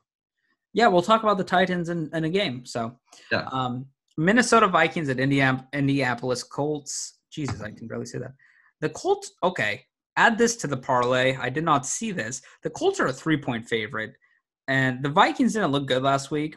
[0.73, 2.65] Yeah, we'll talk about the Titans in, in a game.
[2.65, 2.97] So,
[3.33, 3.49] Yeah.
[3.51, 3.87] um,
[4.17, 7.19] Minnesota Vikings at Indian, Indianapolis Colts.
[7.33, 8.33] Jesus, I can barely say that.
[8.81, 9.33] The Colts.
[9.43, 9.85] Okay,
[10.17, 11.37] add this to the parlay.
[11.37, 12.43] I did not see this.
[12.63, 14.15] The Colts are a three point favorite,
[14.69, 16.57] and the Vikings didn't look good last week.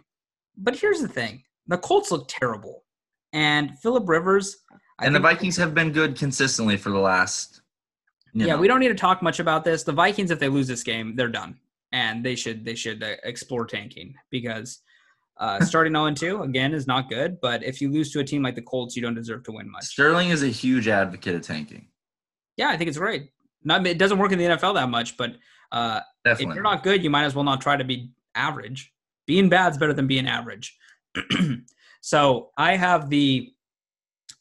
[0.58, 2.84] But here's the thing: the Colts look terrible,
[3.34, 4.58] and Philip Rivers.
[5.00, 7.62] I and the Vikings have been good consistently for the last
[8.34, 9.84] yeah, know, we don't need to talk much about this.
[9.84, 11.60] The Vikings, if they lose this game, they're done,
[11.92, 14.80] and they should they should uh, explore tanking because
[15.38, 17.40] uh, starting 0 2 again is not good.
[17.42, 19.70] But if you lose to a team like the Colts, you don't deserve to win
[19.70, 19.86] much.
[19.86, 21.88] Sterling is a huge advocate of tanking.
[22.58, 23.30] Yeah, I think it's great.
[23.64, 25.36] Not it doesn't work in the NFL that much, but
[25.72, 28.92] uh, if you're not good, you might as well not try to be average.
[29.28, 30.78] Being bad's better than being average.
[32.02, 33.54] so I have the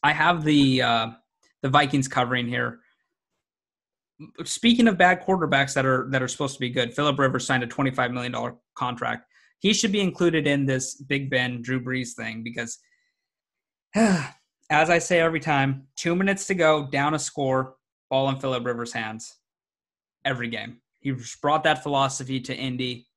[0.03, 1.07] I have the uh,
[1.61, 2.79] the Vikings covering here.
[4.43, 7.63] Speaking of bad quarterbacks that are that are supposed to be good, Philip Rivers signed
[7.63, 9.25] a twenty five million dollar contract.
[9.59, 12.79] He should be included in this Big Ben Drew Brees thing because,
[13.95, 17.75] as I say every time, two minutes to go, down a score,
[18.09, 19.37] ball in Philip Rivers' hands.
[20.25, 23.07] Every game, he brought that philosophy to Indy.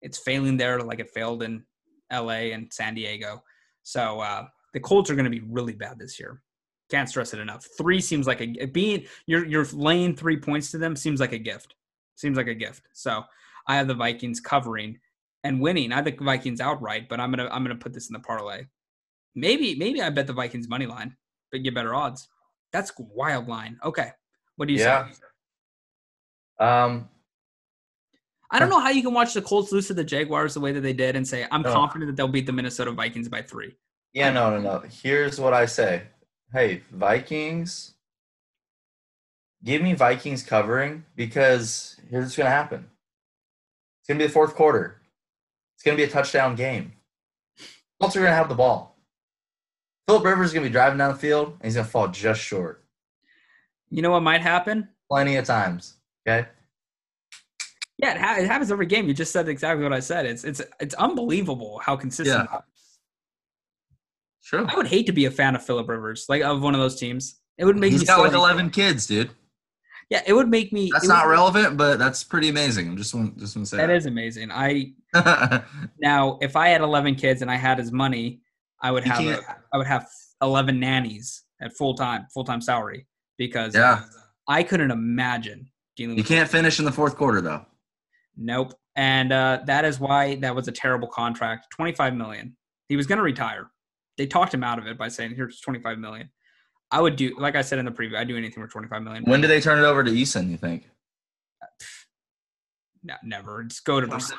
[0.00, 1.64] It's failing there like it failed in
[2.10, 2.52] L.A.
[2.52, 3.42] and San Diego.
[3.82, 6.42] So uh, the Colts are going to be really bad this year.
[6.90, 7.66] Can't stress it enough.
[7.78, 11.38] Three seems like a being you're you're laying three points to them seems like a
[11.38, 11.74] gift.
[12.16, 12.82] Seems like a gift.
[12.92, 13.22] So
[13.66, 14.98] I have the Vikings covering
[15.44, 15.92] and winning.
[15.92, 18.66] I have the Vikings outright, but I'm gonna I'm gonna put this in the parlay.
[19.34, 21.16] Maybe maybe I bet the Vikings money line,
[21.50, 22.28] but get better odds.
[22.72, 23.78] That's wild line.
[23.82, 24.10] Okay,
[24.56, 25.08] what do you Yeah.
[25.08, 26.64] say?
[26.64, 27.08] Um,
[28.50, 30.70] I don't know how you can watch the Colts lose to the Jaguars the way
[30.72, 31.72] that they did and say I'm No.
[31.72, 33.74] confident that they'll beat the Minnesota Vikings by three.
[34.14, 34.82] Yeah, no, no, no.
[35.02, 36.02] Here's what I say.
[36.52, 37.94] Hey, Vikings.
[39.64, 42.86] Give me Vikings covering because here's what's gonna happen.
[44.00, 45.00] It's gonna be the fourth quarter.
[45.74, 46.92] It's gonna be a touchdown game.
[48.00, 48.96] Colts are gonna have the ball.
[50.06, 52.84] Philip Rivers is gonna be driving down the field and he's gonna fall just short.
[53.90, 54.88] You know what might happen?
[55.10, 55.94] Plenty of times.
[56.28, 56.46] Okay.
[57.96, 59.06] Yeah, it, ha- it happens every game.
[59.08, 60.26] You just said exactly what I said.
[60.26, 62.48] It's it's it's unbelievable how consistent.
[64.44, 64.66] Sure.
[64.68, 67.00] I would hate to be a fan of Philip Rivers, like of one of those
[67.00, 67.40] teams.
[67.56, 68.34] It would make He's me got like.
[68.34, 69.30] 11 kids, dude.
[70.10, 70.90] Yeah, it would make me.
[70.92, 72.88] That's not would- relevant, but that's pretty amazing.
[72.88, 74.50] I'm just want just want to say That is amazing.
[74.52, 74.92] I
[75.98, 78.42] now, if I had 11 kids and I had his money,
[78.82, 80.06] I would You have a, I would have
[80.42, 83.06] 11 nannies at full time full time salary
[83.38, 84.02] because yeah.
[84.46, 87.64] I couldn't imagine dealing You can't finish in the fourth quarter though.
[88.36, 88.74] Nope.
[88.94, 91.68] And uh, that is why that was a terrible contract.
[91.70, 92.56] 25 million.
[92.90, 93.70] He was going to retire.
[94.16, 96.30] They talked him out of it by saying, "Here's 25 million.
[96.90, 99.24] I would do, like I said in the preview, I'd do anything for 25 million.
[99.24, 100.50] When do they turn it over to Eason?
[100.50, 100.88] You think?
[103.02, 103.64] No, never.
[103.64, 104.36] Just go to Brissett.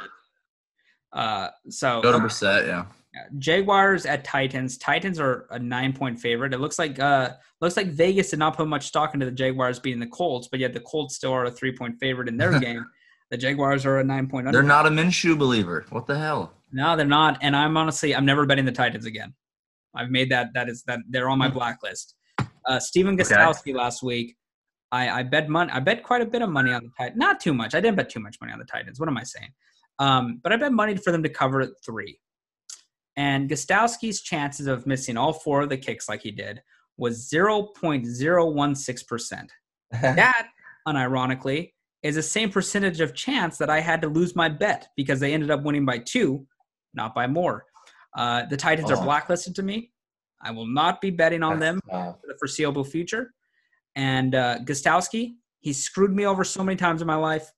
[1.12, 2.26] Uh, so Go to okay.
[2.26, 2.86] Brissett, yeah.
[3.14, 4.78] Yeah, Jaguars at Titans.
[4.78, 6.54] Titans are a nine point favorite.
[6.54, 9.80] It looks like uh looks like Vegas did not put much stock into the Jaguars
[9.80, 12.60] beating the Colts, but yet the Colts still are a three point favorite in their
[12.60, 12.86] game.
[13.32, 15.86] The Jaguars are a nine point They're not a Minshew believer.
[15.92, 16.54] What the hell?
[16.74, 17.38] No, they're not.
[17.42, 19.34] And I'm honestly I'm never betting the Titans again.
[19.96, 21.56] I've made that that is that they're on my Hmm.
[21.58, 22.16] blacklist.
[22.68, 23.34] Uh Stephen Okay.
[23.36, 24.36] Gostkowski last week.
[24.92, 27.18] I, I bet money I bet quite a bit of money on the Titans.
[27.20, 27.74] Not too much.
[27.76, 29.00] I didn't bet too much money on the Titans.
[29.00, 29.50] What am I saying?
[30.00, 32.20] Um, but I bet money for them to cover at three.
[33.18, 36.62] And Gostkowski's chances of missing all four of the kicks like he did
[36.98, 39.48] was 0.016%.
[40.02, 40.48] That,
[40.88, 41.72] unironically,
[42.04, 45.34] is the same percentage of chance that I had to lose my bet because they
[45.34, 46.46] ended up winning by two,
[46.94, 47.64] not by more.
[48.16, 49.04] Uh, the Titans are Oh.
[49.04, 49.92] blacklisted to me.
[50.42, 53.34] I will not be betting on them for the foreseeable future.
[53.96, 57.50] And uh, Gostkowski, he screwed me over so many times in my life.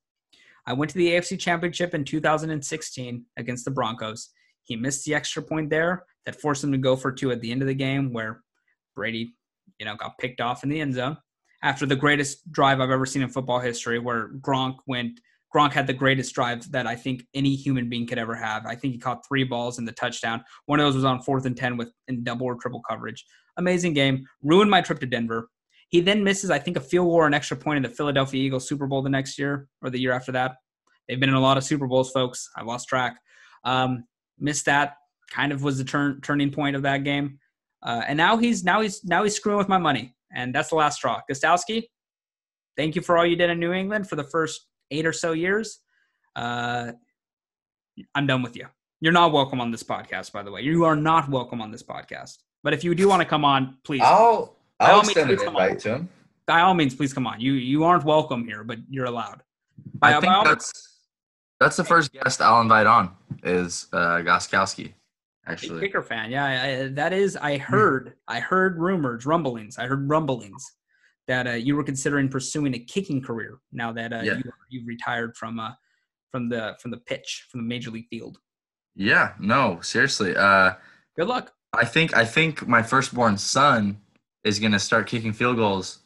[0.66, 4.30] I went to the AFC Championship in 2016 against the Broncos.
[4.64, 7.50] He missed the extra point there that forced him to go for two at the
[7.50, 8.42] end of the game, where
[8.94, 9.34] Brady,
[9.78, 11.16] you know, got picked off in the end zone
[11.62, 15.20] after the greatest drive I've ever seen in football history, where Gronk went.
[15.54, 18.66] Gronk had the greatest drive that I think any human being could ever have.
[18.66, 20.44] I think he caught three balls in the touchdown.
[20.66, 23.24] One of those was on fourth and ten with in double or triple coverage.
[23.56, 24.26] Amazing game.
[24.42, 25.48] Ruined my trip to Denver.
[25.88, 28.42] He then misses, I think, a field goal or an extra point in the Philadelphia
[28.42, 30.56] Eagles Super Bowl the next year or the year after that.
[31.08, 32.48] They've been in a lot of Super Bowls, folks.
[32.56, 33.18] I lost track.
[33.64, 34.04] Um,
[34.38, 34.94] missed that.
[35.30, 37.38] Kind of was the turn turning point of that game.
[37.82, 40.74] Uh, and now he's now he's now he's screwing with my money, and that's the
[40.74, 41.20] last straw.
[41.30, 41.84] Gostkowski,
[42.76, 45.32] thank you for all you did in New England for the first eight or so
[45.32, 45.80] years.
[46.36, 46.92] Uh,
[48.14, 48.66] I'm done with you.
[49.00, 50.62] You're not welcome on this podcast, by the way.
[50.62, 52.38] You are not welcome on this podcast.
[52.62, 55.26] But if you do want to come on, please, I'll By all I'll means, an
[55.28, 55.62] please come on.
[55.62, 56.08] invite to him.
[56.46, 57.40] by all means, please come on.
[57.40, 59.42] You you aren't welcome here, but you're allowed.
[59.94, 60.56] By, I think all means.
[60.56, 60.98] that's
[61.60, 63.10] that's the first guest I'll invite on
[63.44, 64.84] is uh, Gostkowski.
[64.84, 64.94] Big
[65.46, 66.30] Actually, kicker fan.
[66.30, 67.36] Yeah, I, I- that is.
[67.36, 68.14] I heard.
[68.26, 69.78] I heard rumors, rumblings.
[69.78, 70.72] I heard rumblings
[71.28, 74.34] that uh, you were considering pursuing a kicking career now that uh, Yeah.
[74.38, 75.72] you, you've retired from uh,
[76.32, 78.38] from the from the pitch from the major league field.
[78.96, 80.34] yeah, no, seriously.
[80.36, 80.72] Uh,
[81.16, 81.52] Good luck.
[81.72, 83.98] I think I think my firstborn son
[84.44, 86.00] is gonna start kicking field goals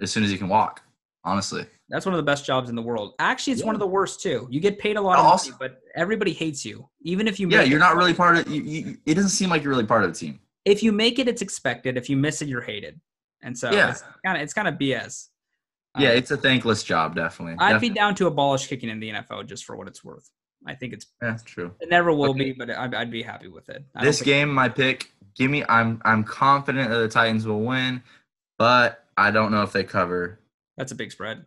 [0.00, 0.80] as soon as he can walk.
[1.26, 3.14] Honestly, That's one of the best jobs in the world.
[3.18, 4.46] Actually, it's one of the worst too.
[4.50, 6.86] You get paid a lot Oh, also- money, but everybody hates you.
[7.00, 7.48] Even if you.
[7.48, 8.46] Yeah, you're it, not really part of.
[8.48, 10.40] You, you, it doesn't seem like you're really part of the team.
[10.66, 11.96] If you make it, it's expected.
[11.96, 13.00] If you miss it, you're hated.
[13.44, 13.90] And so Yeah.
[13.90, 15.28] it's kind of it's kind of BS.
[15.96, 17.54] Yeah, Um, it's a thankless job, definitely.
[17.60, 20.28] I'd Def- be down to abolish kicking in the NFL just for what it's worth.
[20.66, 21.72] I think it's yeah, true.
[21.80, 22.46] it never will Okay.
[22.46, 23.84] be, but I'd, I'd be happy with it.
[23.94, 25.12] I This game, my pick.
[25.36, 25.62] Give me.
[25.68, 28.02] I'm I'm confident that the Titans will win,
[28.58, 30.40] but I don't know if they cover.
[30.76, 31.44] that's a big spread.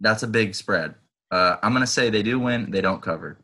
[0.00, 0.94] That's a big spread.
[1.30, 2.70] Uh, I'm gonna say they do win.
[2.70, 3.38] They don't cover.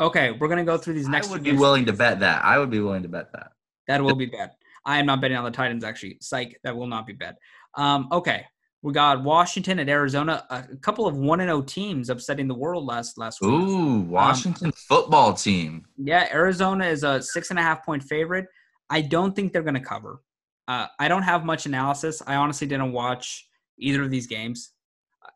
[0.00, 1.28] Okay, we're gonna go through these next.
[1.28, 1.60] I would be games.
[1.60, 2.44] willing to bet that.
[2.44, 3.52] I would be willing to bet that.
[3.88, 4.56] That will be bet.
[4.86, 5.84] I am not betting on the Titans.
[5.84, 6.58] Actually, psych.
[6.64, 7.36] That will not be bet.
[7.76, 8.46] Um, okay,
[8.82, 10.44] we got Washington and Arizona.
[10.48, 13.50] A couple of one and zero teams upsetting the world last last week.
[13.50, 15.84] Ooh, Washington football team.
[15.98, 18.46] Yeah, Arizona is a six and a half point favorite.
[18.88, 20.20] I don't think they're going to cover.
[20.68, 22.22] Uh, I don't have much analysis.
[22.26, 24.70] I honestly didn't watch either of these games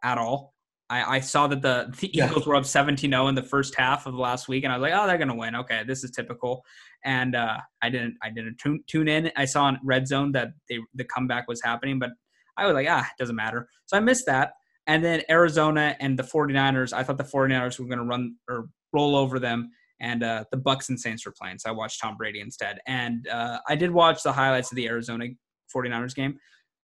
[0.03, 0.55] at all.
[0.91, 2.28] I, I saw that the, the Yeah.
[2.28, 4.82] Eagles were up 17 0 in the first half of last week, and I was
[4.82, 5.55] like, oh, they're going to win.
[5.57, 6.62] Okay, this is typical.
[7.05, 9.30] And uh, I didn't I didn't tune, tune in.
[9.36, 12.11] I saw on Red Zone that they, the comeback was happening, but
[12.59, 13.68] I was like, ah, it doesn't matter.
[13.86, 14.53] So I missed that.
[14.86, 18.68] And then Arizona and the 49ers, I thought the 49ers were going to run or
[18.93, 19.70] roll over them
[20.01, 21.59] and uh, the Bucs and Saints were playing.
[21.59, 22.78] So I watched Tom Brady instead.
[22.86, 25.26] And uh, I did watch the highlights of the Arizona
[25.74, 26.38] 49ers game.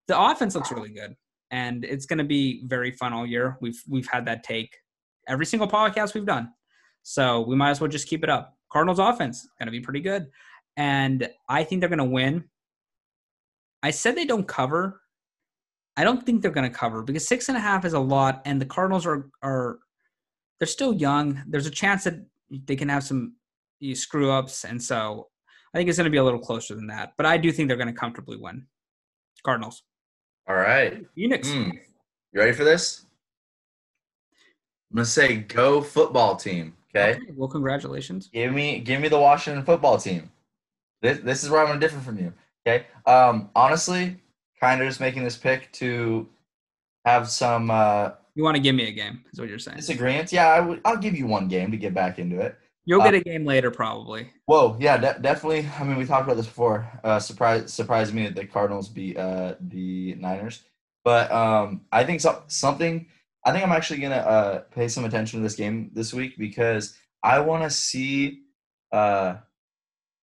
[0.06, 1.14] The offense looks really good,
[1.50, 3.56] and it's going to be very fun all year.
[3.60, 4.76] We've we've had that take
[5.28, 6.52] every single podcast we've done,
[7.02, 8.56] so we might as well just keep it up.
[8.72, 10.26] Cardinals offense going to be pretty good,
[10.76, 12.44] and I think they're going to win.
[13.82, 15.00] I said they don't cover.
[15.96, 18.42] I don't think they're going to cover because six and a half is a lot,
[18.44, 19.78] and the Cardinals are are
[20.58, 21.42] they're still young.
[21.46, 22.14] There's a chance that
[22.50, 23.36] they can have some
[23.94, 25.28] screw ups, and so
[25.74, 27.12] I think it's going to be a little closer than that.
[27.16, 28.66] But I do think they're going to comfortably win.
[29.44, 29.82] Cardinals.
[30.48, 31.04] All right.
[31.14, 31.48] Phoenix.
[31.48, 31.72] Mm.
[32.32, 33.06] You ready for this?
[34.90, 36.74] I'm gonna say go football team.
[36.94, 37.18] Okay.
[37.34, 38.28] Well, congratulations.
[38.32, 40.30] Give me give me the Washington football team.
[41.02, 42.32] This this is where I'm gonna differ from you.
[42.66, 42.86] Okay.
[43.06, 44.16] Um honestly,
[44.60, 46.28] kind of just making this pick to
[47.04, 49.24] have some uh You want to give me a game?
[49.32, 49.76] Is what you're saying?
[49.78, 50.32] disagreements.
[50.32, 52.56] Yeah, I would I'll give you one game to get back into it.
[52.86, 54.30] You'll uh, get a game later, probably.
[54.46, 55.68] Whoa, yeah, de- definitely.
[55.78, 56.88] I mean, we talked about this before.
[57.02, 60.62] Uh, surprise, surprised me that the Cardinals beat uh, the Niners,
[61.04, 63.06] but um, I think so- something.
[63.44, 66.96] I think I'm actually gonna uh, pay some attention to this game this week because
[67.24, 68.42] I want to see
[68.92, 69.34] uh,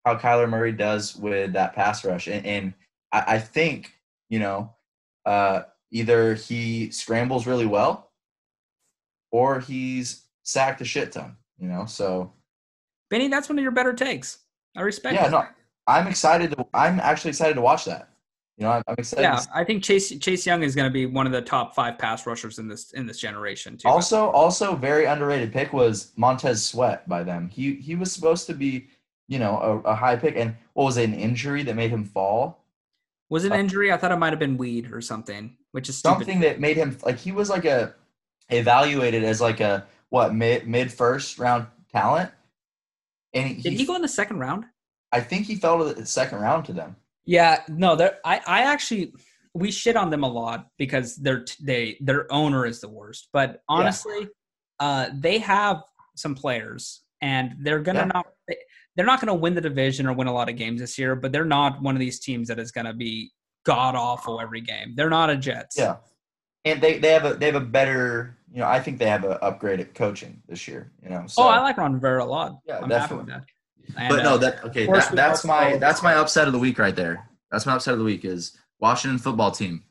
[0.04, 2.74] how Kyler Murray does with that pass rush, and, and
[3.10, 3.92] I, I think
[4.28, 4.72] you know
[5.26, 8.12] uh, either he scrambles really well
[9.32, 11.36] or he's sacked a shit ton.
[11.58, 12.32] You know, so
[13.12, 14.38] Benny, that's one of your better takes.
[14.74, 15.30] I respect yeah, it.
[15.30, 15.44] no,
[15.86, 16.52] I'm excited.
[16.52, 18.08] To, I'm actually excited to watch that.
[18.56, 19.22] You know, I'm, I'm excited.
[19.22, 21.98] Yeah, I think Chase Chase Young is going to be one of the top five
[21.98, 23.86] pass rushers in this in this generation too.
[23.86, 27.50] Also, also very underrated pick was Montez Sweat by them.
[27.50, 28.88] He he was supposed to be,
[29.28, 32.06] you know, a, a high pick, and what was it, an injury that made him
[32.06, 32.64] fall?
[33.28, 33.92] was it uh, an injury?
[33.92, 36.14] I thought it might have been weed or something, which is stupid.
[36.14, 37.94] Something that made him like he was like a
[38.48, 42.30] evaluated as like a what mid mid first round talent,
[43.34, 44.64] and he, Did he go in the second round?
[45.12, 46.96] I think he fell to the second round to them.
[47.24, 49.12] Yeah, no, they're, I I actually
[49.54, 53.28] we shit on them a lot because their they their owner is the worst.
[53.32, 54.28] But honestly,
[54.80, 55.82] uh, they have
[56.16, 58.10] some players, and they're gonna Yeah.
[58.14, 58.26] not
[58.96, 61.14] they're not gonna win the division or win a lot of games this year.
[61.14, 63.30] But they're not one of these teams that is gonna be
[63.64, 64.94] god awful every game.
[64.96, 65.76] They're not a Jets.
[65.78, 65.96] Yeah,
[66.64, 68.38] and they they have a they have a better.
[68.52, 70.90] You know, I think they have a upgraded coaching this year.
[71.02, 72.58] You know, so oh, I like Ron Rivera a lot.
[72.66, 73.32] Yeah, I'm definitely.
[73.32, 73.46] happy with
[73.96, 74.00] that.
[74.02, 74.86] And, But no, uh, that okay.
[74.86, 77.28] That, that's my that's my upset of the week right there.
[77.50, 79.84] That's my upset of the week is Washington football team.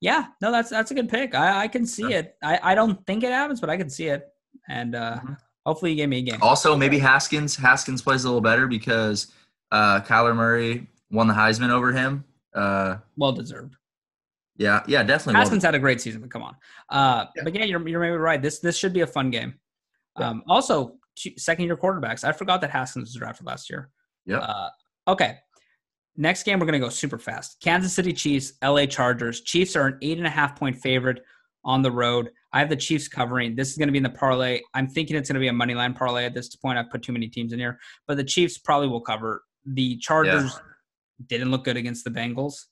[0.00, 1.34] yeah, no, that's that's a good pick.
[1.34, 2.18] I, I can see Yeah.
[2.18, 2.36] it.
[2.42, 4.26] I, I don't think it happens, but I can see it.
[4.68, 5.36] And uh, Mhm.
[5.66, 6.38] hopefully, you gave me a game.
[6.42, 7.56] Also, maybe Haskins.
[7.56, 9.32] Haskins plays a little better because
[9.70, 12.24] uh, Kyler Murray won the Heisman over him.
[12.54, 13.76] Uh, Well deserved.
[14.60, 15.38] Yeah, yeah, definitely.
[15.40, 16.54] Haskins had a great season, but come on.
[16.90, 17.44] Uh, Yeah.
[17.44, 18.42] But yeah, you're, you're maybe right.
[18.42, 19.54] This this should be a fun game.
[20.18, 20.28] Yeah.
[20.28, 20.96] Um, also,
[21.38, 22.24] second year quarterbacks.
[22.24, 23.88] I forgot that Haskins was drafted last year.
[24.26, 24.38] Yeah.
[24.38, 24.68] Uh,
[25.08, 25.38] okay.
[26.16, 27.56] Next game, we're going to go super fast.
[27.62, 29.40] Kansas City Chiefs, LA Chargers.
[29.40, 31.22] Chiefs are an eight and a half point favorite
[31.64, 32.30] on the road.
[32.52, 33.56] I have the Chiefs covering.
[33.56, 34.60] This is going to be in the parlay.
[34.74, 36.76] I'm thinking it's going to be a money line parlay at this point.
[36.78, 39.42] I've put too many teams in here, but the Chiefs probably will cover.
[39.64, 40.60] The Chargers
[41.28, 42.66] didn't look good against the Bengals.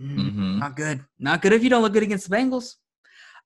[0.00, 0.58] Mhm.
[0.58, 1.04] Not good.
[1.18, 2.74] Not good if you don't look good against the Bengals.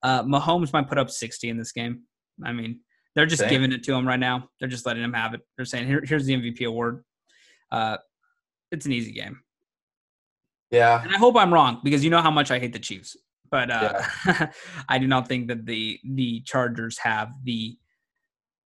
[0.03, 2.03] Uh, Mahomes might put up 60 in this game.
[2.45, 2.81] I mean,
[3.15, 3.51] they're just Same.
[3.51, 4.49] giving it to him right now.
[4.59, 5.41] They're just letting him have it.
[5.57, 7.05] They're saying, Here, here's the MVP award.
[7.71, 7.99] Uh,
[8.71, 9.41] it's an easy game.
[10.71, 11.03] yeah.
[11.03, 13.17] And I hope I'm wrong because you know how much I hate the Chiefs.
[13.51, 14.03] But uh,
[14.89, 17.79] I do not think that the the Chargers have the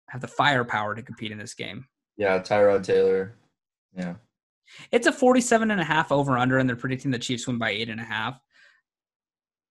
[0.09, 1.87] have the firepower to compete in this game.
[2.17, 3.37] Yeah, Tyrod Taylor.
[3.97, 4.15] Yeah.
[4.91, 7.71] It's a 47 and a half over under, and they're predicting the Chiefs win by
[7.71, 8.41] eight and a half.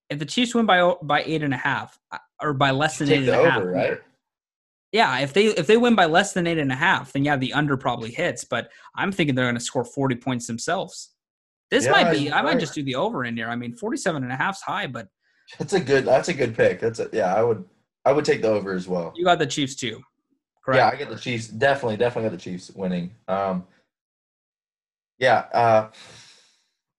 [0.09, 3.09] If the Chiefs win by by eight and a half, uh, or by less than
[3.11, 3.99] eight and a half, over, right?
[4.91, 7.37] yeah, if they if they win by less than eight and a half, then yeah,
[7.37, 8.43] the under probably hits.
[8.43, 11.11] But I'm thinking they're going to score 40 points themselves.
[11.69, 12.17] This Yeah, might be.
[12.23, 13.47] you're I might just do the over in here.
[13.47, 15.07] I mean, 47 and a half's high, but
[15.57, 16.05] That's a good.
[16.05, 16.81] That's a good pick.
[16.81, 17.33] That's a yeah.
[17.33, 17.63] I would.
[18.03, 19.13] I would take the over as well.
[19.15, 20.01] you got the Chiefs too,
[20.65, 20.77] correct?
[20.79, 21.47] Yeah, I get the Chiefs.
[21.47, 23.11] Definitely, definitely got the Chiefs winning.
[23.29, 23.63] Um,
[25.21, 25.45] yeah.
[25.53, 25.89] Uh,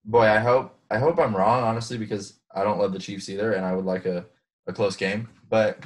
[0.05, 3.53] boy, I hope I hope I'm wrong, honestly, because I don't love the Chiefs either,
[3.53, 4.25] and I would like a,
[4.65, 5.27] a close game.
[5.49, 5.79] But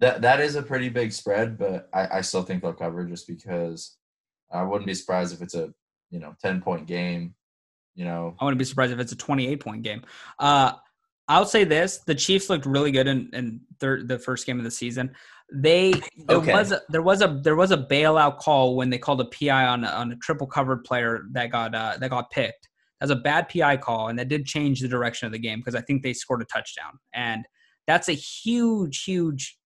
[0.00, 1.56] that that is a pretty big spread.
[1.56, 3.96] But I, I still think they'll cover just because
[4.52, 5.72] I wouldn't be surprised if it's a
[6.10, 7.34] you know ten point game.
[7.94, 10.02] You know, I wouldn't be surprised if it's a 28 point game.
[10.38, 10.72] Uh,
[11.28, 14.64] I'll say this: the Chiefs looked really good in, in thir- the first game of
[14.64, 15.12] the season.
[15.52, 16.52] They there Okay.
[16.52, 19.66] was a, there was a there was a bailout call when they called a PI
[19.66, 22.68] on on a triple covered player that got uh, that got picked.
[23.00, 25.58] That was a bad PI call, and that did change the direction of the game
[25.58, 27.44] because I think they scored a touchdown, and
[27.86, 29.58] that's a huge, huge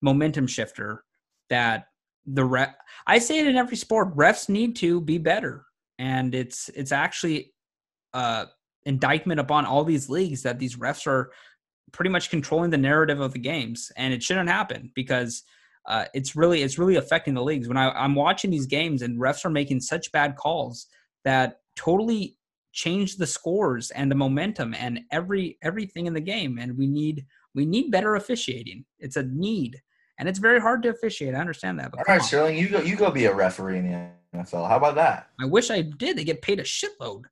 [0.00, 1.04] momentum shifter.
[1.48, 1.86] That
[2.26, 2.74] the ref,
[3.06, 5.64] I say it in every sport, refs need to be better,
[5.98, 7.52] and it's it's actually
[8.14, 8.46] uh,
[8.84, 11.32] indictment upon all these leagues that these refs are
[11.92, 15.42] pretty much controlling the narrative of the games, and it shouldn't happen because
[15.86, 17.68] uh, it's really it's really affecting the leagues.
[17.68, 20.86] When I, I'm watching these games and refs are making such bad calls
[21.24, 22.36] that totally
[22.72, 27.26] change the scores and the momentum and every everything in the game, and we need
[27.54, 28.84] we need better officiating.
[28.98, 29.80] It's a need,
[30.18, 31.34] and it's very hard to officiate.
[31.34, 32.20] I understand that, but all come.
[32.20, 32.80] Sterling, you go.
[32.80, 34.68] You go be a referee in the NFL.
[34.68, 35.28] How about that?
[35.40, 36.16] I wish I did.
[36.16, 37.24] They get paid a shitload,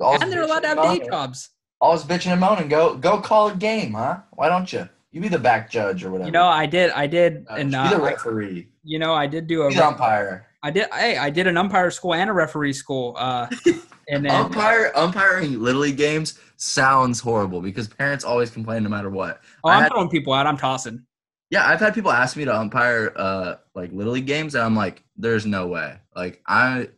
[0.00, 1.50] All and they're allowed to have day jobs.
[1.80, 2.68] Always bitching and moaning.
[2.68, 4.18] Go go call a game, huh?
[4.32, 4.88] Why don't you?
[5.12, 6.28] You be the back judge or whatever.
[6.28, 7.60] You know, I did, I did, Judge.
[7.60, 8.68] and be uh, the referee.
[8.84, 10.46] you know, I did do a, Be the umpire.
[10.62, 13.46] I did, hey, I did an umpire school and a referee school, uh,
[14.08, 19.08] and then Umpire umpiring little league games sounds horrible because parents always complain no matter
[19.08, 19.40] what.
[19.64, 20.46] oh, I'm had- throwing people out.
[20.46, 21.04] I'm tossing.
[21.50, 24.76] Yeah, I've had people ask me to umpire uh like little league games, and I'm
[24.76, 25.96] like, there's no way.
[26.14, 26.88] Like I,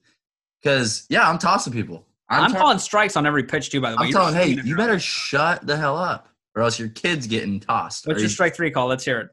[0.60, 2.06] because yeah, I'm tossing people.
[2.30, 3.80] I'm, I'm, tell- calling strikes on every pitch too.
[3.80, 4.86] By the way, I'm You're telling, hey, swinging it you right.
[4.86, 8.06] better shut the hell up, or else your kid's getting tossed.
[8.06, 8.86] What's Or your you- strike three call?
[8.86, 9.28] Let's hear it.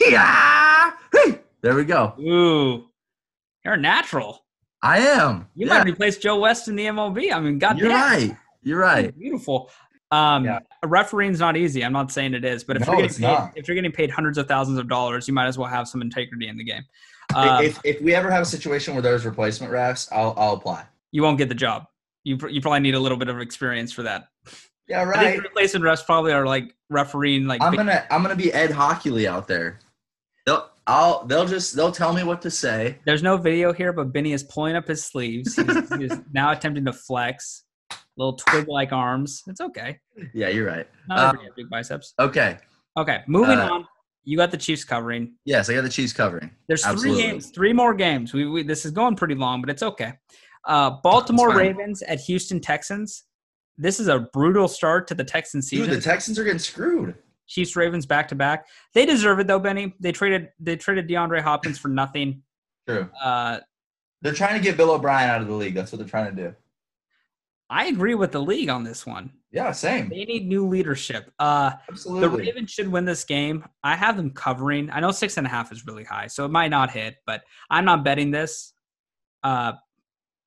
[0.00, 0.92] Yeah!
[1.12, 1.40] Hey!
[1.60, 2.14] There we go.
[2.18, 2.88] Ooh,
[3.64, 4.44] you're a natural.
[4.82, 5.46] I am.
[5.54, 7.32] You yeah, might replace Joe West in the MLB.
[7.32, 8.00] I mean, God you're damn.
[8.00, 8.36] right.
[8.64, 9.16] You're right.
[9.16, 9.70] Beautiful.
[10.10, 10.58] Um, Yeah.
[10.84, 11.84] refereeing's not easy.
[11.84, 13.52] I'm not saying it is, but if No, you're getting paid, not.
[13.54, 16.02] if you're getting paid hundreds of thousands of dollars, you might as well have some
[16.02, 16.82] integrity in the game.
[17.34, 20.84] Um, if if we ever have a situation where there's replacement refs, I'll I'll apply.
[21.12, 21.86] you won't get the job.
[22.24, 24.24] You pr- you probably need a little bit of experience for that.
[24.88, 25.42] Yeah, I think right.
[25.42, 29.48] replacement refs probably are like refereeing like I'm gonna I'm gonna be Ed Hochuli out
[29.48, 29.78] there.
[30.46, 32.98] They'll I'll they'll just they'll tell me what to say.
[33.04, 35.54] There's no video here, but Benny is pulling up his sleeves.
[35.56, 37.64] He's, he's now attempting to flex,
[38.16, 39.42] little twig-like arms.
[39.46, 39.98] It's okay.
[40.34, 40.88] Yeah, you're right.
[41.08, 42.14] Not Uh, big biceps.
[42.18, 42.58] Okay.
[42.96, 43.86] Okay, moving uh, on.
[44.24, 45.34] You got the Chiefs covering.
[45.44, 46.50] Yes, I got the Chiefs covering.
[46.68, 47.22] There's absolutely.
[47.22, 48.32] three games, three more games.
[48.32, 50.14] We, we this is going pretty long, but it's okay.
[50.66, 51.54] Uh, Baltimore.
[51.56, 53.24] Ravens at Houston Texans.
[53.78, 55.94] This is a brutal start to the Texans Dude, season.
[55.94, 57.14] the Texans are getting screwed.
[57.48, 58.66] Chiefs Ravens back to back.
[58.94, 59.94] They deserve it though, Benny.
[60.00, 62.42] They traded they traded DeAndre Hopkins for nothing.
[62.88, 63.08] True.
[63.22, 63.60] Uh,
[64.22, 65.74] They're trying to get Bill O'Brien out of the league.
[65.74, 66.54] That's what they're trying to do.
[67.68, 69.32] I agree with the league on this one.
[69.50, 70.08] Yeah, same.
[70.08, 71.30] They need new leadership.
[71.38, 71.72] Uh,
[72.06, 73.64] the Ravens should win this game.
[73.82, 74.90] I have them covering.
[74.90, 77.42] I know six and a half is really high, so it might not hit, but
[77.70, 78.72] I'm not betting this.
[79.42, 79.72] Uh,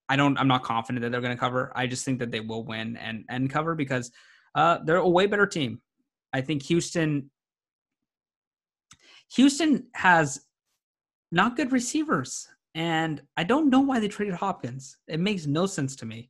[0.09, 0.37] I don't.
[0.37, 1.71] I'm not confident that they're going to cover.
[1.75, 4.11] I just think that they will win and and cover because
[4.53, 5.81] uh, they're a way better team.
[6.33, 7.29] I think Houston.
[9.35, 10.45] Houston has
[11.31, 14.97] not good receivers, and I don't know why they traded Hopkins.
[15.07, 16.29] It makes no sense to me.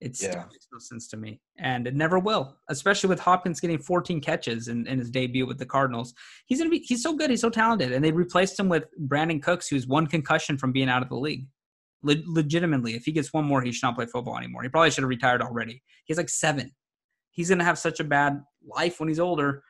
[0.00, 0.44] It still Yeah.
[0.50, 2.58] makes no sense to me, and it never will.
[2.68, 6.12] Especially with Hopkins getting 14 catches in, in his debut with the Cardinals.
[6.46, 6.80] He's gonna be.
[6.80, 7.30] He's so good.
[7.30, 10.88] He's so talented, and they replaced him with Brandin Cooks, who's one concussion from being
[10.88, 11.46] out of the league.
[12.02, 14.62] Le- legitimately, if he gets one more, he should not play football anymore.
[14.62, 15.82] He probably should have retired already.
[16.04, 16.72] He's like seven.
[17.30, 19.62] He's gonna have such a bad life when he's older.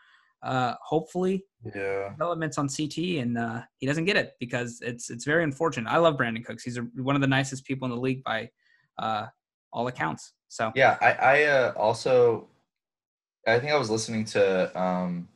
[0.43, 2.09] Uh, hopefully, yeah.
[2.11, 5.89] developments on CT, and uh, he doesn't get it because it's it's very unfortunate.
[5.89, 6.65] I love Brandin Cooks.
[6.65, 8.51] He's a, one of the nicest people in the league by
[8.99, 9.27] uh,
[9.73, 10.33] all accounts.
[10.49, 12.49] So Yeah, I, I uh, also,
[13.47, 15.29] I think I was listening to, um,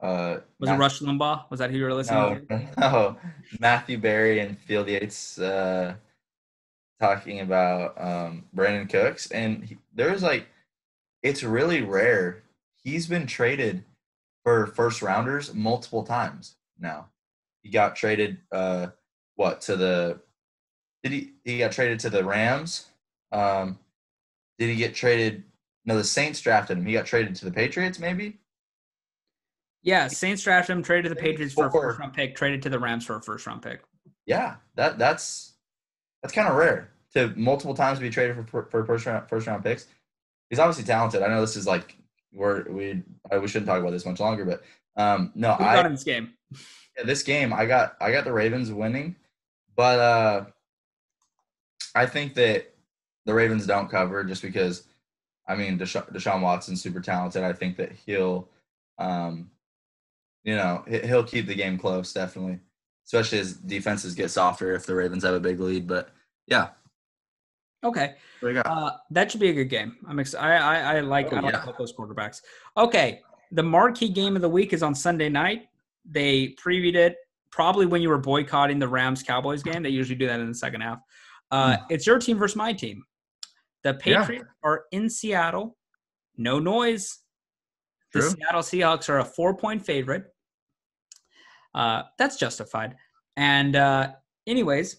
[0.00, 1.50] uh, was it Rush Limbaugh?
[1.50, 2.68] Was that who you were listening No, to?
[2.78, 3.16] no,
[3.58, 5.94] Matthew Berry and Field Yates uh,
[7.00, 10.46] talking about um, Brandin Cooks, and he, there's like,
[11.22, 12.44] it's really rare.
[12.84, 13.84] He's been traded
[14.44, 17.08] for first rounders multiple times now.
[17.62, 18.88] He got traded, uh,
[19.34, 20.20] what to the?
[21.02, 21.32] Did he?
[21.44, 22.86] He got traded to the Rams.
[23.32, 23.78] Um,
[24.58, 25.42] did he get traded?
[25.84, 26.86] No, the Saints drafted him.
[26.86, 28.38] He got traded to the Patriots, maybe.
[29.82, 32.68] Yeah, Saints drafted him, traded to the Patriots for a first round pick, traded to
[32.68, 33.82] the Rams for a first round pick.
[34.26, 35.54] Yeah, that that's
[36.22, 39.64] that's kind of rare to multiple times be traded for for first round first round
[39.64, 39.86] picks.
[40.50, 41.22] He's obviously talented.
[41.22, 41.96] I know this is like
[42.32, 44.62] we're we I, we shouldn't talk about this much longer, but
[45.00, 46.34] um no, Who got I in this game?
[46.96, 49.16] yeah, this game I got I got the Ravens winning,
[49.76, 50.44] but uh
[51.94, 52.74] I think that
[53.24, 54.84] the Ravens don't cover just because
[55.46, 57.44] I mean Desha- Deshaun Watson's super talented.
[57.44, 58.48] I think that he'll
[58.98, 59.50] um
[60.48, 62.58] you know he- he'll keep the game close definitely,
[63.06, 65.86] especially as defenses get softer if the Ravens have a big lead.
[65.86, 66.04] But
[66.46, 66.68] yeah,
[67.84, 68.66] Okay, What you got?
[68.66, 69.96] uh, that should be a good game.
[70.08, 70.44] I'm excited.
[70.62, 71.64] I, I, I like Oh, I like yeah.
[71.64, 72.40] both those quarterbacks.
[72.76, 73.20] Okay,
[73.52, 75.68] the marquee game of the week is on Sunday night.
[76.04, 77.16] They previewed it
[77.52, 79.82] probably when you were boycotting the Rams Cowboys game.
[79.84, 80.98] They usually do that in the second half.
[81.50, 83.04] Uh, It's your team versus my team.
[83.84, 83.98] The Hmm.
[84.10, 84.20] Yeah.
[84.20, 85.76] Patriots are in Seattle.
[86.36, 87.18] No noise.
[88.12, 90.24] The Seattle Seahawks are a four point favorite.
[91.78, 92.96] Uh, that's justified.
[93.36, 94.12] And, uh,
[94.46, 94.96] anyways,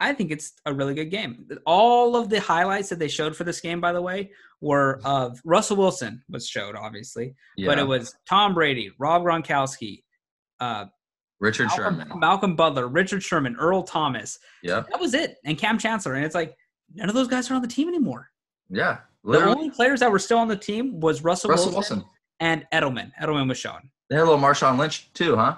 [0.00, 1.46] I think it's a really good game.
[1.66, 5.40] All of the highlights that they showed for this game, by the way, were of
[5.44, 7.34] Russell Wilson was showed, obviously,
[7.68, 10.02] but it was Tom Brady, Rob Gronkowski,
[10.60, 10.86] uh,
[11.38, 12.18] Richard Malcolm, Sherman.
[12.20, 14.38] Malcolm Butler, Richard Sherman, Earl Thomas.
[14.62, 16.14] Yeah, That was it, and Kam Chancellor.
[16.14, 16.54] And it's like
[16.94, 18.30] none of those guys are on the team anymore.
[18.68, 18.98] Yeah.
[19.24, 22.10] The only players that were still on the team was Russell, Russell Wilson, Wilson.
[22.40, 23.10] and Edelman.
[23.20, 23.90] Edelman was shown.
[24.08, 25.56] They had a little Marshawn Lynch too, huh?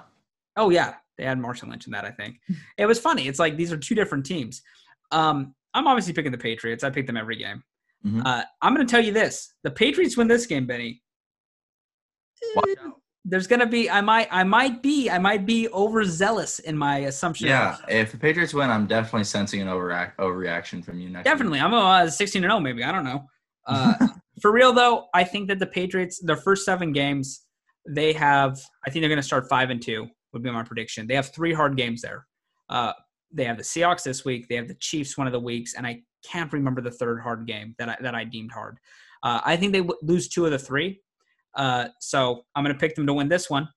[0.55, 2.05] Oh yeah, they had Marshawn Lynch in that.
[2.05, 2.37] I think
[2.77, 3.27] it was funny.
[3.27, 4.61] It's like these are two different teams.
[5.11, 6.83] Um, I'm obviously picking the Patriots.
[6.83, 7.63] I pick them every game.
[8.05, 8.21] Mhm.
[8.25, 11.01] Uh, I'm going to tell you this: the Patriots win this game, Benny.
[12.55, 12.89] Watch Eh,
[13.25, 16.97] There's going to be I might I might be I might be overzealous in my
[16.99, 17.47] assumption.
[17.47, 21.25] Yeah, if the Patriots win, I'm definitely sensing an overact overreaction from you next.
[21.25, 21.33] week.
[21.33, 21.59] definitely.
[21.59, 22.83] I'm a uh, 16 and 0, maybe.
[22.83, 23.25] I don't know.
[23.65, 23.93] Uh,
[24.41, 27.45] for real though, I think that the Patriots, their first seven games,
[27.87, 28.59] they have.
[28.85, 30.07] I think they're going to start five and two.
[30.33, 31.07] Would be my prediction.
[31.07, 32.25] They have three hard games there.
[32.69, 32.93] Uh,
[33.31, 34.47] they have the Seahawks this week.
[34.47, 37.45] They have the Chiefs one of the weeks, and I can't remember the third hard
[37.47, 38.77] game that I, that I deemed hard.
[39.21, 41.01] Uh, I think they w- lose two of the three.
[41.55, 43.67] Uh, so I'm going to pick them to win this one,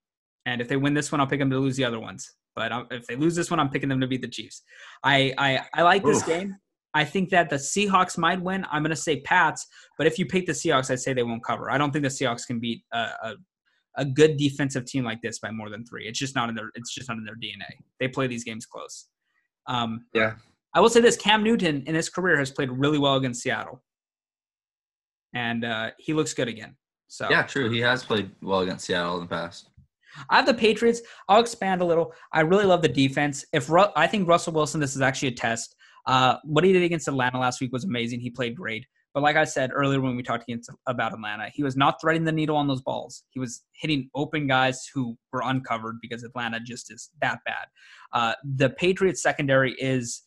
[0.47, 2.35] and if they win this one, I'll pick them to lose the other ones.
[2.55, 4.63] But um, if they lose this one, I'm picking them to beat the Chiefs.
[5.05, 6.27] I I, I like this Oof.
[6.27, 6.57] game.
[6.95, 8.65] I think that the Seahawks might win.
[8.73, 9.67] I'm going to say Pats,
[9.99, 11.71] but if you pick the Seahawks, I'd say they won't cover.
[11.71, 13.35] I don't think the Seahawks can beat a, a,
[13.97, 16.07] a good defensive team like this by more than three.
[16.07, 16.71] It's just not in their.
[16.75, 17.71] It's just not in their DNA.
[18.01, 19.09] They play these games close.
[19.67, 20.35] Um, Yeah.
[20.75, 23.83] I will say this: Cam Newton in his career has played really well against Seattle,
[25.35, 26.77] and uh, he looks good again.
[27.09, 27.71] So Yeah, true.
[27.71, 29.71] He has played well against Seattle in the past.
[30.31, 31.03] I have the Patriots.
[31.29, 32.13] I'll expand a little.
[32.33, 33.45] I really love the defense.
[33.53, 35.77] If Ru- I think Russell Wilson, this is actually a test.
[36.07, 38.21] Uh, what he did against Atlanta last week was amazing.
[38.21, 38.87] He played great.
[39.17, 42.25] But like I said earlier when we talked against, about Atlanta, he was not threading
[42.25, 43.23] the needle on those balls.
[43.31, 47.65] He was hitting open guys who were uncovered because Atlanta just is that bad.
[48.13, 50.25] Uh, the Patriots secondary is,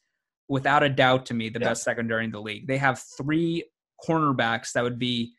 [0.48, 1.68] without a doubt, to me, the Yeah.
[1.68, 2.66] best secondary in the league.
[2.66, 3.64] They have three
[4.04, 5.36] cornerbacks that would be,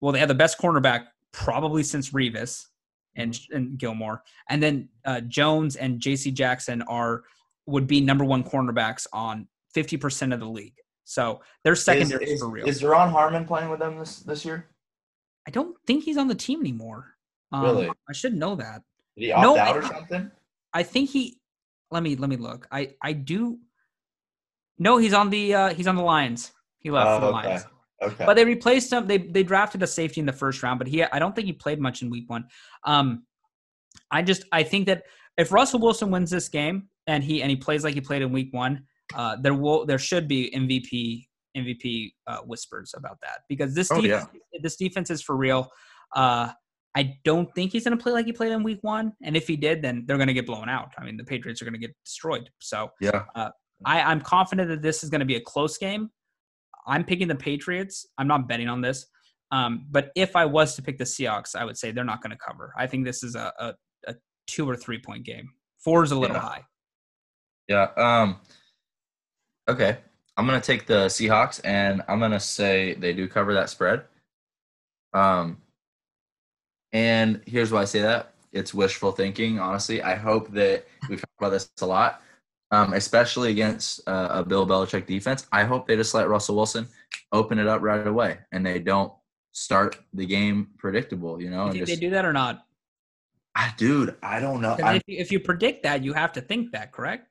[0.00, 2.64] well, they have the best cornerback probably since Revis
[3.16, 6.30] and, and Gilmore, and then uh, Jones and J.C.
[6.30, 7.24] Jackson are
[7.66, 10.76] would be number one cornerbacks on fifty percent of the league.
[11.04, 12.66] So their secondary is, is, for real.
[12.66, 14.66] is Duron Harmon playing with them this this year?
[15.46, 17.14] I don't think he's on the team anymore.
[17.52, 17.88] Um, Really?
[18.08, 18.82] I should know that.
[19.16, 20.30] Did he opt No, out I- or something?
[20.72, 21.38] I think he.
[21.90, 22.66] Let me let me look.
[22.72, 23.58] I I do.
[24.78, 26.52] No, he's on the uh, he's on the Lions.
[26.80, 27.48] He left Oh, for the okay.
[27.48, 27.66] Lions.
[28.02, 28.24] Okay.
[28.26, 29.06] But they replaced him.
[29.06, 31.52] They they drafted a safety in the first round, but he I don't think he
[31.52, 32.46] played much in week one.
[32.84, 33.24] Um,
[34.10, 35.04] I just I think that
[35.38, 38.32] if Russell Wilson wins this game and he and he plays like he played in
[38.32, 38.84] week one,
[39.14, 44.00] uh, there will there should be MVP MVP uh, whispers about that because this Oh,
[44.00, 44.26] defense,
[44.62, 45.70] this defense is for real.
[46.14, 46.50] Uh,
[46.96, 49.46] I don't think he's going to play like he played in week one, and if
[49.48, 50.92] he did, then they're going to get blown out.
[50.98, 52.48] I mean, the Patriots are going to get destroyed.
[52.60, 53.24] So Yeah.
[53.36, 56.10] I, I'm confident that this is going to be a close game.
[56.86, 58.06] I'm picking the Patriots.
[58.18, 59.06] I'm not betting on this.
[59.50, 62.30] Um, but if I was to pick the Seahawks, I would say they're not going
[62.30, 62.72] to cover.
[62.78, 63.74] I think this is a, a,
[64.08, 64.14] a
[64.46, 65.48] two or three point game.
[65.78, 66.42] Four is a little Yeah.
[66.42, 66.62] high.
[67.68, 67.88] Yeah.
[67.96, 68.40] Um.
[69.68, 69.98] Okay,
[70.36, 74.04] I'm gonna take the Seahawks, and I'm gonna say they do cover that spread.
[75.12, 75.58] Um.
[76.92, 79.58] And here's why I say that: it's wishful thinking.
[79.58, 82.22] Honestly, I hope that we've talked about this a lot,
[82.70, 85.46] um, especially against uh, a Bill Belichick defense.
[85.50, 86.86] I hope they just let Russell Wilson
[87.32, 89.12] open it up right away, and they don't
[89.52, 91.40] start the game predictable.
[91.42, 92.66] You know, You think just, they do that or not?
[93.56, 94.76] Ah, dude, I don't know.
[94.78, 97.28] If you, if you predict that, you have to think that, correct?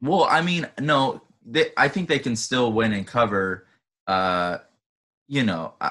[0.00, 3.66] Well, I mean, no, they, I think they can still win and cover.
[4.06, 4.58] Uh,
[5.28, 5.90] you know, uh,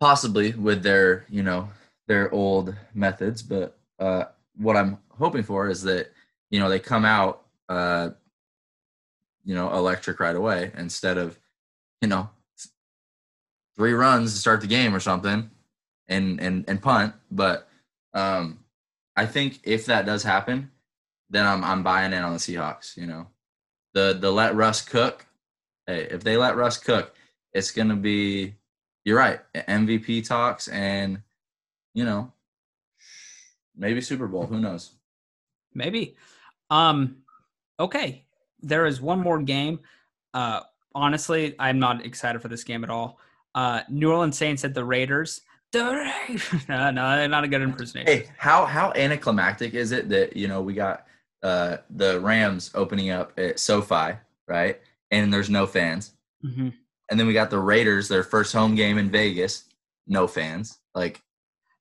[0.00, 1.68] possibly with their, you know,
[2.06, 3.42] their old methods.
[3.42, 4.24] But uh,
[4.56, 6.12] what I'm hoping for is that
[6.50, 8.10] you know they come out, uh,
[9.44, 11.38] you know, electric right away instead of,
[12.00, 12.28] you know,
[13.76, 15.50] three runs to start the game or something,
[16.08, 17.14] and and and punt.
[17.30, 17.68] But
[18.14, 18.58] um,
[19.16, 20.70] I think if that does happen,
[21.30, 22.96] then I'm I'm buying in on the Seahawks.
[22.96, 23.26] You know,
[23.94, 25.26] the the let Russ cook.
[25.86, 27.14] Hey, if they let Russ cook,
[27.52, 28.54] it's gonna be.
[29.04, 29.40] You're right.
[29.54, 31.22] MVP talks and,
[31.92, 32.30] you know,
[33.76, 34.46] maybe Super Bowl.
[34.46, 34.92] Who knows?
[35.74, 36.14] Maybe.
[36.70, 37.16] Um,
[37.80, 38.24] okay.
[38.60, 39.80] There is one more game.
[40.32, 40.60] Uh,
[40.94, 43.18] honestly, I'm not excited for this game at all.
[43.54, 45.40] Uh, New Orleans Saints at the Raiders.
[45.72, 46.68] The Raiders.
[46.68, 48.06] no, no, not a good impersonation.
[48.06, 51.06] Hey, how how anticlimactic is it that you know we got
[51.42, 54.16] uh the Rams opening up at SoFi,
[54.48, 54.80] right?
[55.10, 56.12] And there's no fans.
[56.42, 56.68] hmm
[57.10, 59.64] And then we got the Raiders, their first home game in Vegas,
[60.06, 60.78] no fans.
[60.94, 61.20] Like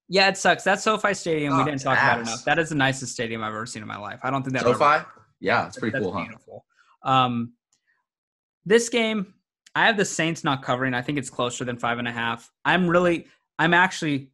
[0.09, 0.64] Yeah, it sucks.
[0.64, 2.43] That SoFi Stadium, we didn't talk about it enough.
[2.45, 4.20] That is the nicest stadium I've ever seen in my life.
[4.24, 5.05] I don't think that ever- SoFi,
[5.39, 6.22] yeah, it's pretty That's cool, huh?
[6.24, 6.66] beautiful.
[7.03, 7.53] Um,
[8.66, 9.34] this game,
[9.74, 10.93] I have the Saints not covering.
[10.93, 12.51] I think it's closer than five and a half.
[12.66, 14.30] I'm really, I'm actually,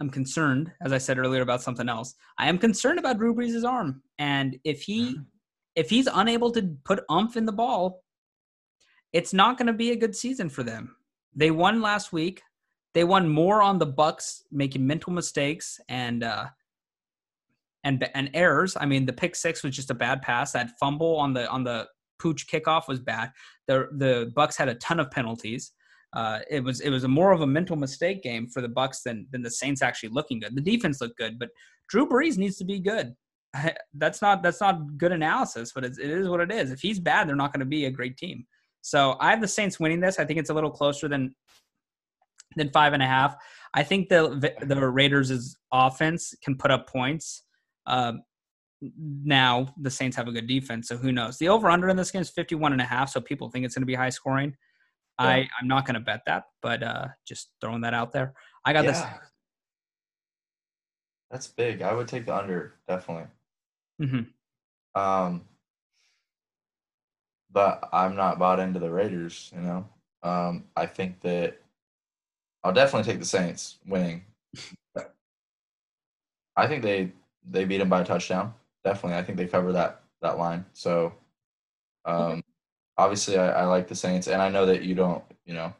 [0.00, 2.14] I'm concerned, as I said earlier, about something else.
[2.38, 5.16] I am concerned about Drew Brees' arm, and if he,
[5.76, 8.02] if he's unable to put umph in the ball,
[9.12, 10.96] it's not going to be a good season for them.
[11.34, 12.42] They won last week.
[12.94, 16.46] They won more on the Bucs making mental mistakes and uh,
[17.84, 18.76] and and errors.
[18.80, 20.52] I mean, the pick six was just a bad pass.
[20.52, 21.86] That fumble on the on the
[22.18, 23.32] pooch kickoff was bad.
[23.68, 25.72] The the Bucs had a ton of penalties.
[26.12, 29.02] Uh, it was it was a more of a mental mistake game for the Bucs
[29.04, 30.56] than than the Saints actually looking good.
[30.56, 31.50] The defense looked good, but
[31.88, 33.14] Drew Brees needs to be good.
[33.94, 36.70] That's not that's not good analysis, but it's, it is what it is.
[36.70, 38.46] If he's bad, they're not going to be a great team.
[38.82, 40.18] So I have the Saints winning this.
[40.18, 41.34] I think it's a little closer than
[42.56, 43.36] than five and a half.
[43.74, 47.44] I think the the Raiders' offense can put up points.
[47.86, 48.22] Um,
[48.80, 51.38] now the Saints have a good defense, so who knows?
[51.38, 53.74] The over under in this game is 51 and a half, so people think it's
[53.74, 54.56] going to be high scoring.
[55.20, 55.26] Yeah.
[55.26, 58.32] I I'm not going to bet that, but uh, just throwing that out there.
[58.64, 58.90] I got yeah.
[58.90, 59.02] this.
[61.30, 61.82] That's big.
[61.82, 63.28] I would take the under definitely.
[64.02, 65.00] Mm-hmm.
[65.00, 65.42] Um,
[67.52, 69.52] but I'm not bought into the Raiders.
[69.54, 69.88] You know,
[70.22, 71.60] um, I think that
[72.64, 74.24] I'll definitely take the Saints winning.
[76.56, 77.12] I think they
[77.48, 78.54] they beat them by a touchdown.
[78.84, 80.64] Definitely, I think they cover that that line.
[80.72, 81.12] So,
[82.04, 82.39] um,
[83.00, 85.24] obviously, I, I like the Saints, and I know that you don't.
[85.44, 85.72] You know,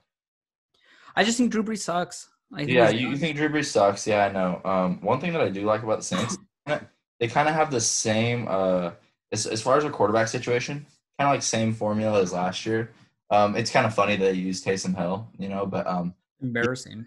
[1.14, 2.28] I just think Drew Brees sucks.
[2.56, 4.06] yeah, you, you, think Drew Brees sucks?
[4.06, 4.60] Yeah, I know.
[4.64, 6.38] Um, one thing that I do like about the Saints,
[7.20, 8.46] they kind of have the same.
[8.48, 8.92] Uh,
[9.32, 10.86] as as far as a quarterback situation,
[11.18, 12.90] kind of like same formula as last year.
[13.30, 17.06] Um, it's kind of funny that they use Taysom Hill, you know, but um, embarrassing.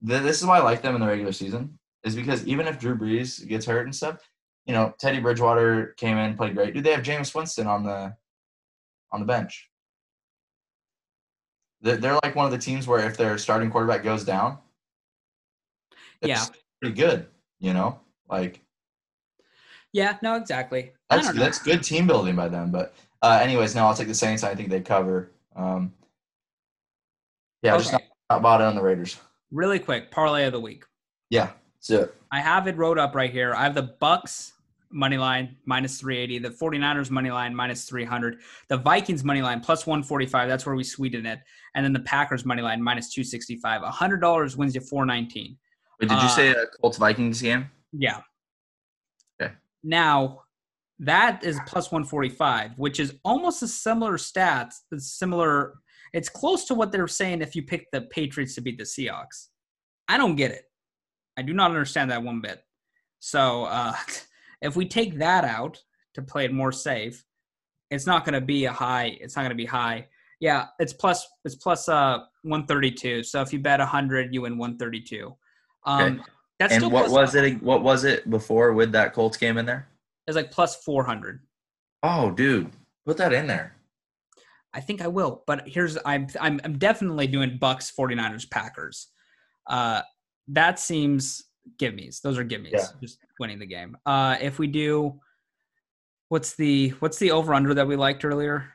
[0.00, 2.96] this is why I like them in the regular season, is because even if Drew
[2.96, 4.30] Brees gets hurt and stuff,
[4.66, 6.74] you know, Teddy Bridgewater came in, played great.
[6.74, 8.14] Dude, they have Jameis Winston on the
[9.14, 9.70] on the bench.
[11.80, 14.58] They're, they're like one of the teams where if their starting quarterback goes down,
[16.20, 16.44] yeah,
[16.80, 17.26] pretty good.
[17.60, 18.60] You know, like
[19.92, 20.92] yeah, no, exactly.
[21.08, 22.72] That's that's good team building by them.
[22.72, 24.42] But uh, anyways, no, I'll take the Saints.
[24.42, 25.30] I think they cover.
[25.54, 25.92] Um,
[27.62, 27.82] yeah, okay.
[27.82, 29.18] just not, not bought it on the Raiders.
[29.52, 30.84] Really quick, parlay of the week.
[31.30, 32.14] Yeah, that's it.
[32.32, 33.54] I have it wrote up right here.
[33.54, 34.53] I have the Bucs
[34.94, 38.38] money line minus 380, the 49ers money line minus 300,
[38.68, 40.48] the Vikings money line plus 145.
[40.48, 41.40] That's where we sweeten it.
[41.74, 43.82] And then the Packers money line minus 265.
[43.82, 45.56] $100 wins you 419.
[46.00, 47.68] Wait, did you uh, say a Colts Vikings game?
[47.92, 48.20] Yeah.
[49.40, 49.52] Okay.
[49.82, 50.42] Now,
[51.00, 55.74] that is plus 145, which is almost a similar stats, similar.
[56.12, 59.48] It's close to what they're saying if you pick the Patriots to beat the Seahawks.
[60.06, 60.64] I don't get it.
[61.36, 62.62] I do not understand that one bit.
[63.18, 63.94] So, uh,
[64.64, 65.80] If we take that out
[66.14, 67.24] to play it more safe,
[67.90, 69.16] it's not going to be a high.
[69.20, 70.08] It's not going to be high.
[70.40, 71.26] Yeah, it's plus.
[71.44, 73.22] It's plus uh 132.
[73.22, 75.34] So if you bet 100, you win 132.
[75.86, 76.22] Um, okay.
[76.58, 77.62] That's and what was it?
[77.62, 79.88] What was it before with that Colts game in there?
[80.26, 81.40] It's like plus 400.
[82.02, 82.70] Oh, dude,
[83.06, 83.74] put that in there.
[84.72, 89.08] I think I will, but here's I'm I'm, I'm definitely doing Bucs 49ers Packers.
[89.66, 90.02] Uh,
[90.48, 91.44] that seems
[91.78, 92.20] gimmies.
[92.20, 92.72] Those are gimmies.
[92.72, 92.86] Yeah.
[93.00, 93.96] Just winning the game.
[94.06, 95.20] Uh, if we do,
[96.28, 98.70] what's the what's the over under that we liked earlier?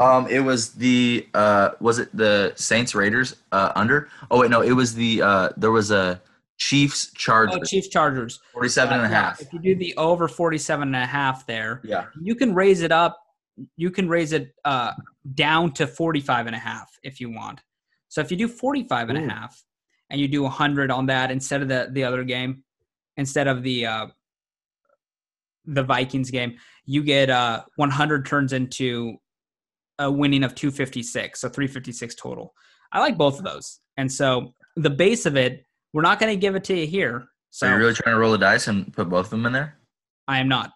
[0.00, 4.08] Um, it was the uh, was it the Saints Raiders uh, under?
[4.30, 6.20] Oh wait, no, it was the uh, there was a
[6.58, 7.58] Chiefs Chargers.
[7.60, 8.40] Oh, Chiefs Chargers.
[8.52, 9.40] 47 and a half.
[9.40, 12.06] If you do the over 47 and a half there, yeah.
[12.20, 13.18] You can raise it up.
[13.76, 14.92] You can raise it uh,
[15.34, 17.60] down to 45 and a half if you want.
[18.08, 19.26] So if you do 45 and Ooh.
[19.26, 19.62] a half
[20.14, 22.62] and you do 100 on that instead of the the other game,
[23.16, 24.06] instead of the uh,
[25.64, 26.56] the Vikings game,
[26.86, 29.16] you get uh, 100 turns into
[29.98, 32.54] a winning of 256, so 356 total.
[32.92, 36.40] I like both of those, and so the base of it, we're not going to
[36.40, 37.26] give it to you here.
[37.50, 39.52] So you're you really trying to roll the dice and put both of them in
[39.52, 39.78] there?
[40.28, 40.70] I am not.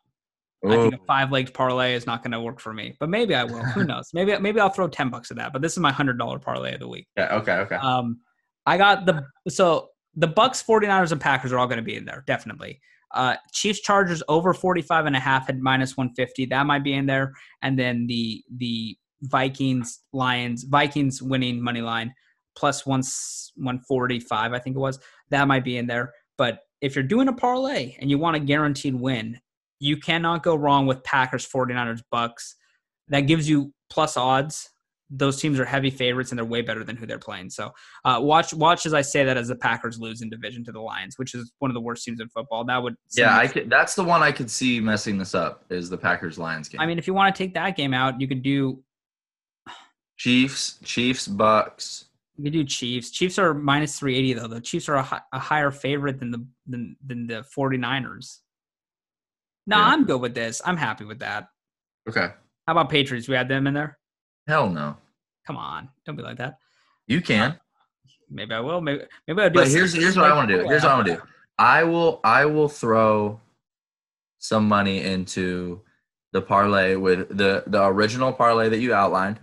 [0.67, 0.73] Ooh.
[0.73, 3.37] I think a five legged parlay is not going to work for me, but maybe
[3.37, 3.63] I will.
[3.63, 4.11] Who knows?
[4.13, 5.53] Maybe maybe I'll throw ten bucks at that.
[5.53, 7.07] But this is my hundred dollar parlay of the week.
[7.17, 7.37] Yeah.
[7.37, 7.53] Okay.
[7.53, 7.77] Okay.
[7.77, 8.19] Um,
[8.69, 12.05] I got the so the Bucs, 49ers, and Packers are all going to be in
[12.05, 12.81] there, definitely.
[13.15, 16.47] Uh, Chiefs Chargers over 45 and a half at minus 150.
[16.47, 17.33] That might be in there.
[17.63, 22.13] And then the the Vikings, Lions, Vikings winning money line
[22.57, 23.03] plus one,
[23.55, 24.99] 145, I think it was.
[25.31, 26.13] That might be in there.
[26.37, 29.41] But if you're doing a parlay and you want a guaranteed win,
[29.81, 32.55] you cannot go wrong with Packers, 49ers, Bucs.
[33.09, 34.69] That gives you plus odds
[35.11, 37.51] those teams are heavy favorites and they're way better than who they're playing.
[37.51, 37.73] So
[38.05, 40.81] uh, watch watch as I say that as the Packers lose in division to the
[40.81, 42.65] Lions, which is one of the worst teams in football.
[42.65, 43.71] That would yeah, I could.
[43.71, 46.81] That's the one I could see messing this up is the Packers Lions game.
[46.81, 48.83] I mean, if you want to take that game out, you could do
[50.19, 52.05] Chiefs, Chiefs, Bucs.
[52.37, 53.11] You could do Chiefs.
[53.11, 54.47] Chiefs are minus three eighty though.
[54.47, 58.39] The Chiefs are a, a, higher favorite than the than than the 49ers.
[59.67, 59.85] No, yeah.
[59.85, 60.63] I'm good with this.
[60.65, 61.49] I'm happy with that.
[62.09, 62.29] Okay.
[62.67, 63.29] How about Patriots?
[63.29, 63.99] We had them in there.
[64.49, 64.97] Hell no.
[65.47, 66.59] Come on, don't be like that.
[67.07, 67.53] You can.
[67.53, 67.57] Uh,
[68.31, 68.81] maybe I will.
[68.81, 69.61] Maybe maybe I'll do.
[69.61, 70.69] But here's here's what I want to do.
[70.69, 71.23] Here's what I want to do.
[71.59, 73.41] I will I will throw
[74.39, 75.83] some money into
[76.33, 79.39] the parlay with the the original parlay that you outlined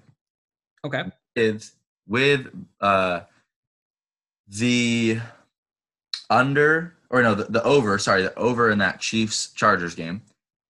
[0.84, 1.04] Okay.
[1.36, 1.74] is
[2.08, 2.48] with
[2.82, 3.22] uh
[4.48, 5.20] the
[6.30, 10.24] under or no the, the over sorry the over in that Chiefs Chargers game,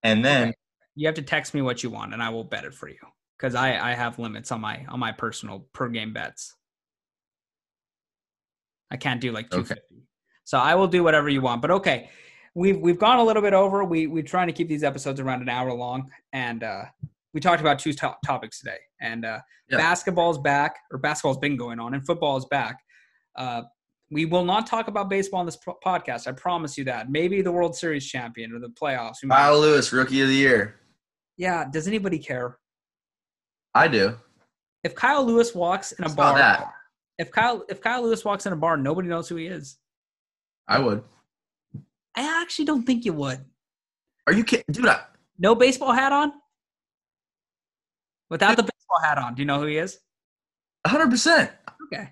[0.04, 0.58] and then Okay.
[0.98, 2.96] You have to text me what you want, and I will bet it for you
[3.38, 6.56] because I I have limits on my on my personal per game bets.
[8.92, 9.82] I can't do like 250.
[9.96, 10.02] Okay.
[10.44, 11.62] so I will do whatever you want.
[11.62, 12.10] But okay,
[12.54, 13.84] we've we've gone a little bit over.
[13.84, 16.84] We we're trying to keep these episodes around an hour long, and uh,
[17.34, 18.78] we talked about two to- topics today.
[19.02, 19.40] And uh,
[19.70, 19.78] Yeah.
[19.78, 22.80] basketball's back, or basketball's been going on, and football is back.
[23.36, 23.64] Uh,
[24.12, 26.28] we will not talk about baseball on this po- podcast.
[26.28, 27.10] I promise you that.
[27.10, 29.16] Maybe the World Series champion or the playoffs.
[29.28, 30.76] Kyle Lewis, Rookie of the Year.
[31.38, 31.66] yeah.
[31.70, 32.60] Does anybody care?
[33.76, 34.16] I do.
[34.84, 36.72] If Kyle Lewis walks in a bar, that.
[37.20, 39.78] if Kyle if Kyle Lewis walks in a bar, nobody knows who he is.
[40.68, 41.04] I would.
[42.16, 43.44] I actually don't think you would.
[44.28, 44.88] Are you kidding, dude?
[44.88, 45.02] I,
[45.38, 46.32] No baseball hat on.
[48.30, 50.00] Without the baseball hat on, do you know who he is?
[50.86, 51.10] 100.
[51.10, 51.52] percent
[51.92, 52.10] Okay,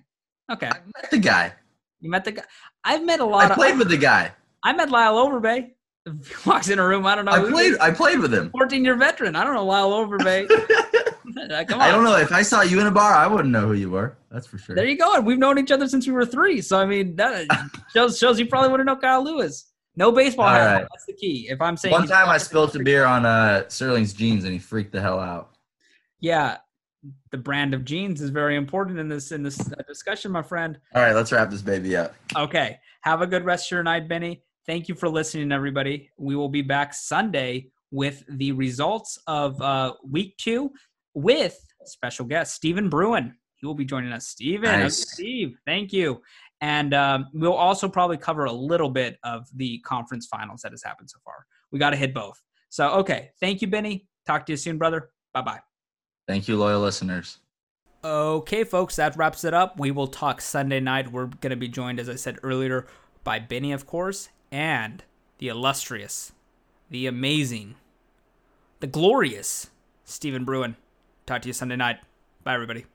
[0.52, 0.68] okay.
[0.68, 1.54] I met the guy.
[2.02, 2.44] You met the guy.
[2.84, 3.56] I've met a lot I of.
[3.56, 4.32] played with the guy.
[4.64, 5.70] I met Lyle Overbay.
[6.06, 7.32] If he walks in a room, I don't know.
[7.32, 7.72] I who he played.
[7.74, 7.78] is.
[7.80, 8.50] I played with him.
[8.52, 9.36] 14 year veteran.
[9.36, 10.48] I don't know Lyle Overbay.
[11.52, 13.90] I don't know if I saw you in a bar, I wouldn't know who you
[13.90, 14.18] were.
[14.32, 14.76] That's for sure.
[14.76, 15.16] There you go.
[15.16, 16.62] And we've known each other since we were three.
[16.62, 17.46] So I mean, that
[17.94, 19.70] shows shows you probably wouldn't know Kyle Lewis.
[19.96, 20.74] No baseball All hat.
[20.74, 20.88] right.
[20.92, 21.48] That's the key.
[21.50, 24.60] If I'm saying One time I spilled the beer on uh, Sterling's jeans and he
[24.60, 25.52] freaked the hell out.
[26.20, 26.58] yeah,
[27.32, 30.80] the brand of jeans is very important in this in this uh, discussion, my friend.
[30.96, 32.16] All right, let's wrap this baby up.
[32.36, 32.80] Okay.
[33.02, 34.42] Have a good rest of your night, Benny.
[34.66, 36.10] Thank you for listening, everybody.
[36.18, 40.72] We will be back Sunday with the results of uh, week two
[41.14, 43.36] with special guest Stephen Bruin.
[43.56, 44.28] He will be joining us.
[44.28, 45.12] Stephen, Nice.
[45.14, 46.22] Steve, thank you.
[46.62, 50.84] And um, we'll also probably cover a little bit of the conference finals that has
[50.84, 51.46] happened so far.
[51.72, 52.42] We got to hit both.
[52.70, 53.32] So, okay.
[53.40, 54.08] Thank you, Benny.
[54.26, 55.10] Talk to you soon, brother.
[55.34, 55.60] Bye bye.
[56.28, 57.40] Thank you, loyal listeners.
[58.04, 59.80] Okay, folks, that wraps it up.
[59.80, 61.12] We will talk Sunday night.
[61.12, 62.86] We're going to be joined, as I said earlier,
[63.24, 65.04] by Benny, of course, and
[65.38, 66.34] the illustrious,
[66.90, 67.76] the amazing,
[68.82, 69.70] the glorious
[70.04, 70.76] Stephen Bruin.
[71.26, 72.00] Talk to you Sunday night.
[72.44, 72.86] Bye, everybody.